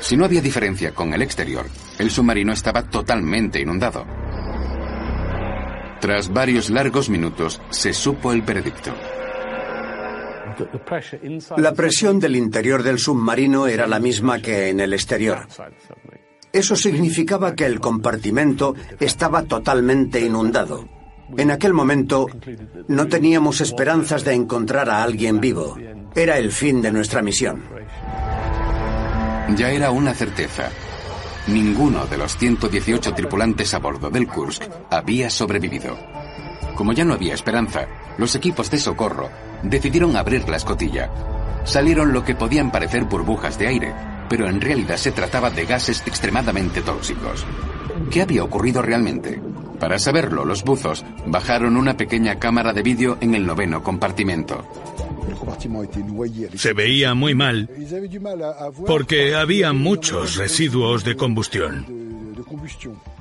Si 0.00 0.16
no 0.16 0.24
había 0.24 0.40
diferencia 0.40 0.92
con 0.92 1.12
el 1.12 1.22
exterior, 1.22 1.66
el 1.98 2.10
submarino 2.10 2.52
estaba 2.52 2.82
totalmente 2.82 3.60
inundado. 3.60 4.06
Tras 6.00 6.32
varios 6.32 6.70
largos 6.70 7.10
minutos, 7.10 7.60
se 7.70 7.92
supo 7.92 8.32
el 8.32 8.42
veredicto. 8.42 8.94
La 11.56 11.74
presión 11.74 12.18
del 12.20 12.36
interior 12.36 12.82
del 12.82 12.98
submarino 12.98 13.66
era 13.66 13.86
la 13.86 13.98
misma 13.98 14.40
que 14.40 14.68
en 14.68 14.80
el 14.80 14.92
exterior. 14.92 15.46
Eso 16.52 16.76
significaba 16.76 17.54
que 17.54 17.66
el 17.66 17.80
compartimento 17.80 18.74
estaba 18.98 19.42
totalmente 19.42 20.20
inundado. 20.20 20.88
En 21.36 21.50
aquel 21.50 21.74
momento 21.74 22.26
no 22.88 23.06
teníamos 23.06 23.60
esperanzas 23.60 24.24
de 24.24 24.32
encontrar 24.32 24.88
a 24.88 25.02
alguien 25.02 25.40
vivo. 25.40 25.76
Era 26.14 26.38
el 26.38 26.52
fin 26.52 26.80
de 26.80 26.90
nuestra 26.90 27.20
misión. 27.20 27.62
Ya 29.56 29.70
era 29.70 29.90
una 29.90 30.14
certeza. 30.14 30.70
Ninguno 31.46 32.06
de 32.06 32.18
los 32.18 32.36
118 32.36 33.14
tripulantes 33.14 33.72
a 33.72 33.78
bordo 33.78 34.10
del 34.10 34.28
Kursk 34.28 34.62
había 34.90 35.30
sobrevivido. 35.30 35.96
Como 36.74 36.92
ya 36.92 37.04
no 37.04 37.14
había 37.14 37.34
esperanza, 37.34 37.86
los 38.18 38.34
equipos 38.34 38.70
de 38.70 38.78
socorro 38.78 39.30
decidieron 39.62 40.16
abrir 40.16 40.48
la 40.48 40.58
escotilla. 40.58 41.10
Salieron 41.64 42.12
lo 42.12 42.24
que 42.24 42.34
podían 42.34 42.70
parecer 42.70 43.04
burbujas 43.04 43.58
de 43.58 43.68
aire, 43.68 43.94
pero 44.28 44.48
en 44.48 44.60
realidad 44.60 44.96
se 44.96 45.12
trataba 45.12 45.50
de 45.50 45.64
gases 45.64 46.02
extremadamente 46.06 46.82
tóxicos. 46.82 47.46
¿Qué 48.10 48.22
había 48.22 48.44
ocurrido 48.44 48.82
realmente? 48.82 49.40
Para 49.80 49.98
saberlo, 49.98 50.44
los 50.44 50.64
buzos 50.64 51.04
bajaron 51.26 51.76
una 51.76 51.96
pequeña 51.96 52.38
cámara 52.38 52.72
de 52.72 52.82
vídeo 52.82 53.16
en 53.20 53.34
el 53.34 53.46
noveno 53.46 53.82
compartimento. 53.82 54.64
Se 56.56 56.72
veía 56.72 57.14
muy 57.14 57.34
mal 57.34 57.68
porque 58.86 59.34
había 59.34 59.72
muchos 59.72 60.36
residuos 60.36 61.04
de 61.04 61.16
combustión. 61.16 61.86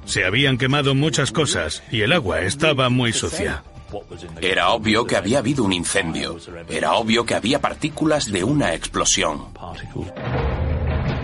Se 0.05 0.23
habían 0.23 0.57
quemado 0.57 0.95
muchas 0.95 1.31
cosas 1.31 1.83
y 1.91 2.01
el 2.01 2.13
agua 2.13 2.41
estaba 2.41 2.89
muy 2.89 3.13
sucia. 3.13 3.63
Era 4.41 4.69
obvio 4.69 5.05
que 5.05 5.15
había 5.15 5.39
habido 5.39 5.63
un 5.63 5.73
incendio. 5.73 6.37
Era 6.69 6.93
obvio 6.93 7.25
que 7.25 7.35
había 7.35 7.59
partículas 7.61 8.31
de 8.31 8.43
una 8.43 8.73
explosión. 8.73 9.45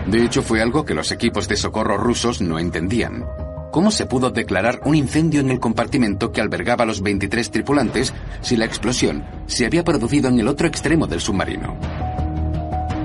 De 0.06 0.24
hecho, 0.24 0.42
fue 0.42 0.60
algo 0.60 0.84
que 0.84 0.94
los 0.94 1.12
equipos 1.12 1.48
de 1.48 1.56
socorro 1.56 1.96
rusos 1.96 2.40
no 2.40 2.58
entendían. 2.58 3.24
¿Cómo 3.74 3.90
se 3.90 4.06
pudo 4.06 4.30
declarar 4.30 4.82
un 4.84 4.94
incendio 4.94 5.40
en 5.40 5.50
el 5.50 5.58
compartimento 5.58 6.30
que 6.30 6.40
albergaba 6.40 6.84
a 6.84 6.86
los 6.86 7.02
23 7.02 7.50
tripulantes 7.50 8.14
si 8.40 8.56
la 8.56 8.66
explosión 8.66 9.24
se 9.48 9.66
había 9.66 9.82
producido 9.82 10.28
en 10.28 10.38
el 10.38 10.46
otro 10.46 10.68
extremo 10.68 11.08
del 11.08 11.20
submarino? 11.20 11.76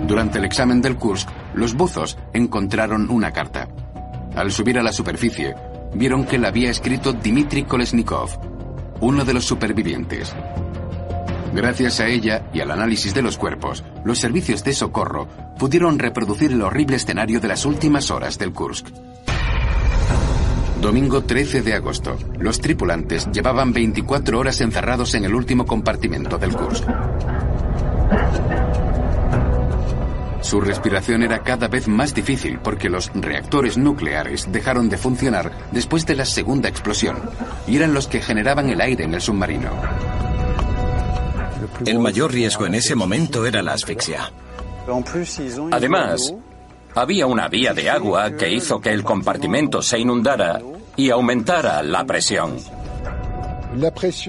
Durante 0.05 0.37
el 0.37 0.45
examen 0.45 0.79
del 0.79 0.95
Kursk, 0.95 1.27
los 1.55 1.73
buzos 1.73 2.19
encontraron 2.33 3.09
una 3.09 3.31
carta. 3.31 3.67
Al 4.35 4.51
subir 4.51 4.77
a 4.77 4.83
la 4.83 4.93
superficie, 4.93 5.55
vieron 5.95 6.25
que 6.25 6.37
la 6.37 6.49
había 6.49 6.69
escrito 6.69 7.13
Dmitry 7.13 7.63
Kolesnikov, 7.63 8.29
uno 9.01 9.25
de 9.25 9.33
los 9.33 9.45
supervivientes. 9.45 10.35
Gracias 11.51 11.99
a 11.99 12.05
ella 12.05 12.47
y 12.53 12.59
al 12.59 12.69
análisis 12.69 13.15
de 13.15 13.23
los 13.23 13.39
cuerpos, 13.39 13.83
los 14.03 14.19
servicios 14.19 14.63
de 14.63 14.73
socorro 14.73 15.27
pudieron 15.57 15.97
reproducir 15.97 16.51
el 16.51 16.61
horrible 16.61 16.97
escenario 16.97 17.39
de 17.39 17.47
las 17.47 17.65
últimas 17.65 18.11
horas 18.11 18.37
del 18.37 18.53
Kursk. 18.53 18.89
Domingo 20.81 21.21
13 21.23 21.61
de 21.61 21.73
agosto. 21.73 22.17
Los 22.39 22.61
tripulantes 22.61 23.29
llevaban 23.31 23.73
24 23.73 24.39
horas 24.39 24.61
encerrados 24.61 25.13
en 25.13 25.25
el 25.25 25.35
último 25.35 25.65
compartimento 25.65 26.37
del 26.37 26.55
Kursk. 26.55 26.85
Su 30.41 30.61
respiración 30.61 31.21
era 31.21 31.43
cada 31.43 31.67
vez 31.67 31.89
más 31.89 32.15
difícil 32.15 32.59
porque 32.63 32.89
los 32.89 33.11
reactores 33.13 33.77
nucleares 33.77 34.49
dejaron 34.51 34.87
de 34.87 34.97
funcionar 34.97 35.51
después 35.71 36.05
de 36.05 36.15
la 36.15 36.25
segunda 36.25 36.69
explosión 36.69 37.17
y 37.67 37.75
eran 37.75 37.93
los 37.93 38.07
que 38.07 38.21
generaban 38.21 38.69
el 38.69 38.79
aire 38.79 39.03
en 39.03 39.13
el 39.13 39.21
submarino. 39.21 39.69
El 41.85 41.99
mayor 41.99 42.31
riesgo 42.31 42.65
en 42.65 42.75
ese 42.75 42.95
momento 42.95 43.45
era 43.45 43.61
la 43.61 43.73
asfixia. 43.73 44.31
Además, 45.71 46.33
había 46.95 47.27
una 47.27 47.47
vía 47.47 47.73
de 47.73 47.89
agua 47.89 48.35
que 48.35 48.51
hizo 48.51 48.81
que 48.81 48.91
el 48.91 49.03
compartimento 49.03 49.81
se 49.81 49.99
inundara 49.99 50.59
y 50.95 51.09
aumentara 51.09 51.81
la 51.83 52.05
presión. 52.05 52.57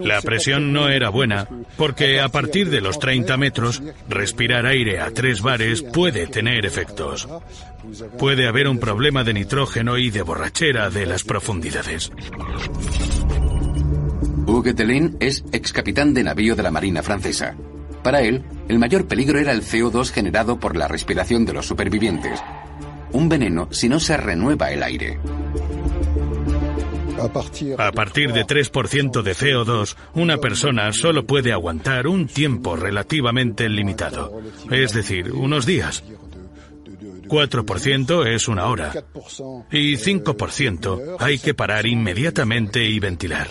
La 0.02 0.20
presión 0.20 0.72
no 0.72 0.88
era 0.88 1.08
buena 1.08 1.48
porque 1.76 2.20
a 2.20 2.28
partir 2.28 2.68
de 2.68 2.82
los 2.82 2.98
30 2.98 3.36
metros, 3.38 3.82
respirar 4.08 4.66
aire 4.66 5.00
a 5.00 5.10
tres 5.12 5.40
bares 5.40 5.82
puede 5.82 6.26
tener 6.26 6.66
efectos. 6.66 7.26
Puede 8.18 8.46
haber 8.46 8.68
un 8.68 8.78
problema 8.78 9.24
de 9.24 9.32
nitrógeno 9.32 9.96
y 9.96 10.10
de 10.10 10.20
borrachera 10.20 10.90
de 10.90 11.06
las 11.06 11.24
profundidades. 11.24 12.12
Hugues 14.46 14.76
Delin 14.76 15.16
es 15.20 15.42
ex 15.52 15.72
capitán 15.72 16.12
de 16.12 16.24
navío 16.24 16.54
de 16.54 16.62
la 16.62 16.70
Marina 16.70 17.02
francesa. 17.02 17.56
Para 18.02 18.22
él, 18.22 18.42
el 18.68 18.78
mayor 18.78 19.06
peligro 19.06 19.38
era 19.38 19.52
el 19.52 19.62
CO2 19.62 20.10
generado 20.10 20.58
por 20.58 20.76
la 20.76 20.88
respiración 20.88 21.44
de 21.44 21.52
los 21.52 21.66
supervivientes. 21.66 22.40
Un 23.12 23.28
veneno 23.28 23.68
si 23.70 23.88
no 23.88 24.00
se 24.00 24.16
renueva 24.16 24.70
el 24.70 24.82
aire. 24.82 25.18
A 27.20 27.92
partir 27.92 28.32
de 28.32 28.46
3% 28.46 29.22
de 29.22 29.32
CO2, 29.32 29.96
una 30.14 30.38
persona 30.38 30.90
solo 30.92 31.26
puede 31.26 31.52
aguantar 31.52 32.06
un 32.06 32.26
tiempo 32.26 32.76
relativamente 32.76 33.68
limitado, 33.68 34.40
es 34.70 34.94
decir, 34.94 35.30
unos 35.32 35.66
días. 35.66 36.02
4% 37.28 38.26
es 38.26 38.48
una 38.48 38.66
hora 38.66 38.92
y 39.70 39.96
5% 39.96 41.16
hay 41.18 41.38
que 41.38 41.54
parar 41.54 41.86
inmediatamente 41.86 42.84
y 42.84 42.98
ventilar. 42.98 43.48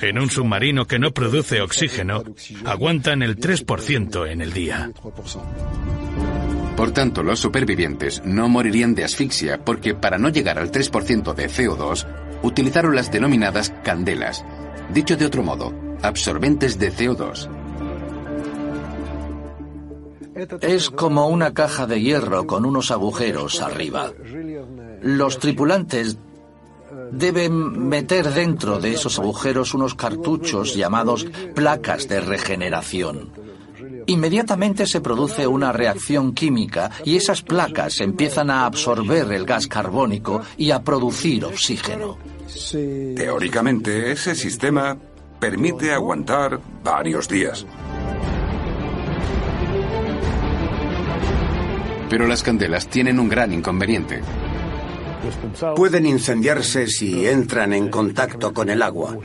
En 0.00 0.18
un 0.18 0.30
submarino 0.30 0.86
que 0.86 0.98
no 0.98 1.12
produce 1.12 1.60
oxígeno, 1.60 2.22
aguantan 2.64 3.22
el 3.22 3.36
3% 3.36 4.30
en 4.30 4.40
el 4.40 4.52
día. 4.52 4.90
Por 6.76 6.90
tanto, 6.92 7.22
los 7.22 7.38
supervivientes 7.38 8.22
no 8.24 8.48
morirían 8.48 8.94
de 8.94 9.04
asfixia 9.04 9.64
porque 9.64 9.94
para 9.94 10.18
no 10.18 10.30
llegar 10.30 10.58
al 10.58 10.72
3% 10.72 11.34
de 11.34 11.48
CO2, 11.48 12.06
utilizaron 12.42 12.94
las 12.94 13.12
denominadas 13.12 13.72
candelas, 13.84 14.44
dicho 14.92 15.16
de 15.16 15.26
otro 15.26 15.42
modo, 15.42 15.72
absorbentes 16.02 16.78
de 16.78 16.92
CO2. 16.92 17.48
Es 20.62 20.90
como 20.90 21.28
una 21.28 21.52
caja 21.52 21.86
de 21.86 22.00
hierro 22.00 22.46
con 22.46 22.64
unos 22.64 22.90
agujeros 22.90 23.60
arriba. 23.60 24.12
Los 25.02 25.38
tripulantes 25.38 26.18
deben 27.12 27.88
meter 27.88 28.32
dentro 28.32 28.80
de 28.80 28.94
esos 28.94 29.18
agujeros 29.18 29.74
unos 29.74 29.94
cartuchos 29.94 30.74
llamados 30.74 31.26
placas 31.54 32.08
de 32.08 32.20
regeneración. 32.20 33.30
Inmediatamente 34.06 34.86
se 34.86 35.00
produce 35.00 35.46
una 35.46 35.70
reacción 35.72 36.34
química 36.34 36.90
y 37.04 37.16
esas 37.16 37.42
placas 37.42 38.00
empiezan 38.00 38.50
a 38.50 38.66
absorber 38.66 39.30
el 39.32 39.44
gas 39.44 39.68
carbónico 39.68 40.42
y 40.56 40.70
a 40.72 40.82
producir 40.82 41.44
oxígeno. 41.44 42.18
Teóricamente, 43.14 44.10
ese 44.10 44.34
sistema 44.34 44.96
permite 45.38 45.92
aguantar 45.92 46.60
varios 46.82 47.28
días. 47.28 47.64
Pero 52.08 52.26
las 52.26 52.42
candelas 52.42 52.88
tienen 52.88 53.18
un 53.18 53.28
gran 53.28 53.52
inconveniente. 53.52 54.20
Pueden 55.76 56.06
incendiarse 56.06 56.86
si 56.86 57.26
entran 57.26 57.72
en 57.72 57.88
contacto 57.88 58.52
con 58.52 58.70
el 58.70 58.82
agua. 58.82 59.16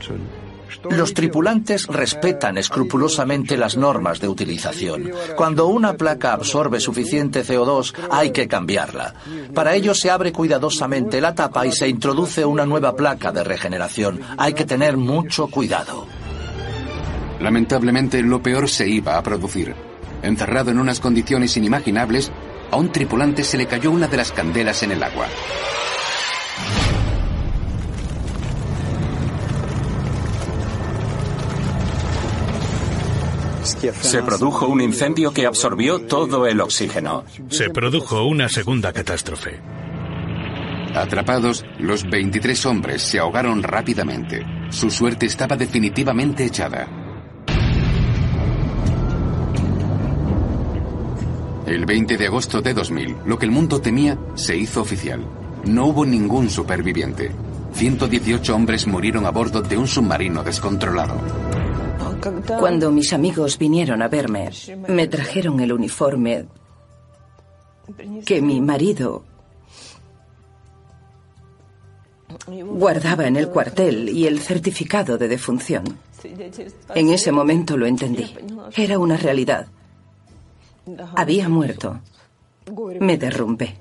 Los 0.90 1.14
tripulantes 1.14 1.86
respetan 1.86 2.58
escrupulosamente 2.58 3.56
las 3.56 3.76
normas 3.76 4.20
de 4.20 4.28
utilización. 4.28 5.10
Cuando 5.36 5.66
una 5.66 5.94
placa 5.94 6.32
absorbe 6.32 6.78
suficiente 6.80 7.44
CO2, 7.44 7.94
hay 8.10 8.30
que 8.30 8.48
cambiarla. 8.48 9.14
Para 9.54 9.74
ello 9.74 9.94
se 9.94 10.10
abre 10.10 10.32
cuidadosamente 10.32 11.20
la 11.20 11.34
tapa 11.34 11.66
y 11.66 11.72
se 11.72 11.88
introduce 11.88 12.44
una 12.44 12.66
nueva 12.66 12.94
placa 12.94 13.32
de 13.32 13.44
regeneración. 13.44 14.20
Hay 14.36 14.52
que 14.52 14.66
tener 14.66 14.96
mucho 14.96 15.48
cuidado. 15.48 16.06
Lamentablemente, 17.40 18.22
lo 18.22 18.42
peor 18.42 18.68
se 18.68 18.88
iba 18.88 19.16
a 19.16 19.22
producir. 19.22 19.74
Encerrado 20.22 20.70
en 20.70 20.78
unas 20.78 21.00
condiciones 21.00 21.56
inimaginables, 21.56 22.32
a 22.70 22.76
un 22.76 22.92
tripulante 22.92 23.44
se 23.44 23.56
le 23.56 23.66
cayó 23.66 23.90
una 23.90 24.06
de 24.08 24.16
las 24.16 24.32
candelas 24.32 24.82
en 24.82 24.92
el 24.92 25.02
agua. 25.02 25.26
Se 34.00 34.22
produjo 34.22 34.66
un 34.66 34.80
incendio 34.80 35.32
que 35.32 35.46
absorbió 35.46 36.00
todo 36.00 36.46
el 36.46 36.60
oxígeno. 36.60 37.24
Se 37.50 37.70
produjo 37.70 38.24
una 38.24 38.48
segunda 38.48 38.92
catástrofe. 38.92 39.60
Atrapados, 40.94 41.64
los 41.78 42.08
23 42.08 42.66
hombres 42.66 43.02
se 43.02 43.18
ahogaron 43.18 43.62
rápidamente. 43.62 44.44
Su 44.70 44.90
suerte 44.90 45.26
estaba 45.26 45.56
definitivamente 45.56 46.44
echada. 46.44 46.97
El 51.68 51.84
20 51.84 52.16
de 52.16 52.26
agosto 52.26 52.62
de 52.62 52.72
2000, 52.72 53.16
lo 53.26 53.38
que 53.38 53.44
el 53.44 53.50
mundo 53.50 53.78
temía 53.78 54.18
se 54.34 54.56
hizo 54.56 54.80
oficial. 54.80 55.22
No 55.66 55.88
hubo 55.88 56.06
ningún 56.06 56.48
superviviente. 56.48 57.30
118 57.74 58.54
hombres 58.54 58.86
murieron 58.86 59.26
a 59.26 59.30
bordo 59.30 59.60
de 59.60 59.76
un 59.76 59.86
submarino 59.86 60.42
descontrolado. 60.42 61.20
Cuando 62.58 62.90
mis 62.90 63.12
amigos 63.12 63.58
vinieron 63.58 64.00
a 64.00 64.08
verme, 64.08 64.48
me 64.88 65.08
trajeron 65.08 65.60
el 65.60 65.74
uniforme 65.74 66.46
que 68.24 68.40
mi 68.40 68.62
marido 68.62 69.24
guardaba 72.46 73.26
en 73.26 73.36
el 73.36 73.48
cuartel 73.50 74.08
y 74.08 74.26
el 74.26 74.40
certificado 74.40 75.18
de 75.18 75.28
defunción. 75.28 75.98
En 76.94 77.10
ese 77.10 77.30
momento 77.30 77.76
lo 77.76 77.84
entendí. 77.84 78.34
Era 78.74 78.98
una 78.98 79.18
realidad. 79.18 79.68
Había 81.16 81.48
muerto. 81.48 82.00
Me 83.00 83.16
derrumbé. 83.16 83.76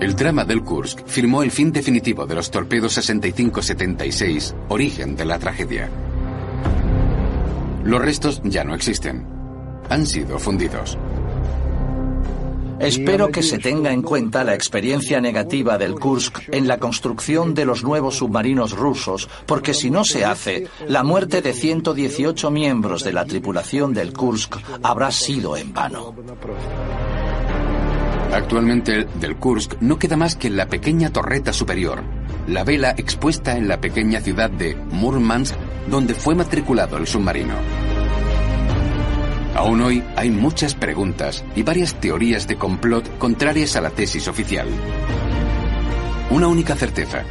El 0.00 0.14
drama 0.16 0.44
del 0.44 0.62
Kursk 0.62 1.06
firmó 1.06 1.42
el 1.42 1.50
fin 1.50 1.72
definitivo 1.72 2.26
de 2.26 2.34
los 2.34 2.50
torpedos 2.50 2.98
65-76, 2.98 4.54
origen 4.68 5.16
de 5.16 5.24
la 5.24 5.38
tragedia. 5.38 5.88
Los 7.84 8.02
restos 8.02 8.42
ya 8.44 8.64
no 8.64 8.74
existen. 8.74 9.26
Han 9.88 10.06
sido 10.06 10.38
fundidos. 10.38 10.98
Espero 12.80 13.30
que 13.30 13.42
se 13.42 13.58
tenga 13.58 13.92
en 13.92 14.02
cuenta 14.02 14.44
la 14.44 14.54
experiencia 14.54 15.20
negativa 15.20 15.78
del 15.78 15.94
Kursk 15.94 16.48
en 16.52 16.66
la 16.66 16.78
construcción 16.78 17.54
de 17.54 17.64
los 17.64 17.84
nuevos 17.84 18.16
submarinos 18.18 18.72
rusos, 18.72 19.28
porque 19.46 19.74
si 19.74 19.90
no 19.90 20.04
se 20.04 20.24
hace, 20.24 20.68
la 20.88 21.02
muerte 21.02 21.40
de 21.40 21.52
118 21.52 22.50
miembros 22.50 23.04
de 23.04 23.12
la 23.12 23.24
tripulación 23.24 23.94
del 23.94 24.12
Kursk 24.12 24.56
habrá 24.82 25.10
sido 25.10 25.56
en 25.56 25.72
vano. 25.72 26.14
Actualmente 28.32 29.06
del 29.20 29.36
Kursk 29.36 29.80
no 29.80 29.98
queda 29.98 30.16
más 30.16 30.34
que 30.34 30.50
la 30.50 30.68
pequeña 30.68 31.12
torreta 31.12 31.52
superior, 31.52 32.02
la 32.48 32.64
vela 32.64 32.90
expuesta 32.96 33.56
en 33.56 33.68
la 33.68 33.80
pequeña 33.80 34.20
ciudad 34.20 34.50
de 34.50 34.74
Murmansk, 34.74 35.54
donde 35.88 36.14
fue 36.14 36.34
matriculado 36.34 36.96
el 36.96 37.06
submarino. 37.06 37.83
Aún 39.54 39.80
hoy 39.82 40.02
hay 40.16 40.30
muchas 40.30 40.74
preguntas 40.74 41.44
y 41.54 41.62
varias 41.62 41.94
teorías 42.00 42.48
de 42.48 42.56
complot 42.56 43.18
contrarias 43.18 43.76
a 43.76 43.80
la 43.80 43.90
tesis 43.90 44.26
oficial. 44.26 44.66
Una 46.30 46.48
única 46.48 46.74
certeza. 46.74 47.22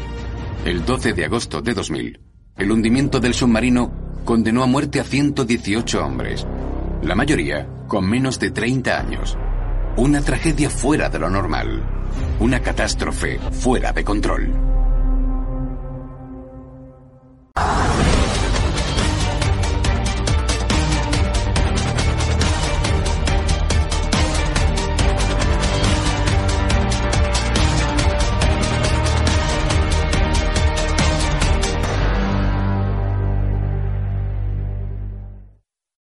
El 0.64 0.86
12 0.86 1.12
de 1.14 1.26
agosto 1.26 1.62
de 1.62 1.74
2000, 1.74 2.22
el 2.56 2.72
hundimiento 2.72 3.20
del 3.20 3.34
submarino 3.34 3.92
condenó 4.24 4.64
a 4.64 4.68
muerte 4.68 5.02
a 5.02 5.04
118 5.04 6.06
hombres, 6.06 6.48
la 7.02 7.16
mayoría 7.16 7.68
con 7.88 8.10
menos 8.10 8.40
de 8.40 8.52
30 8.52 8.98
años. 8.98 9.38
Una 9.98 10.22
tragedia 10.22 10.70
fuera 10.70 11.10
de 11.10 11.20
lo 11.20 11.30
normal. 11.30 11.84
Una 12.40 12.62
catástrofe 12.62 13.38
fuera 13.52 13.92
de 13.92 14.04
control. 14.06 14.74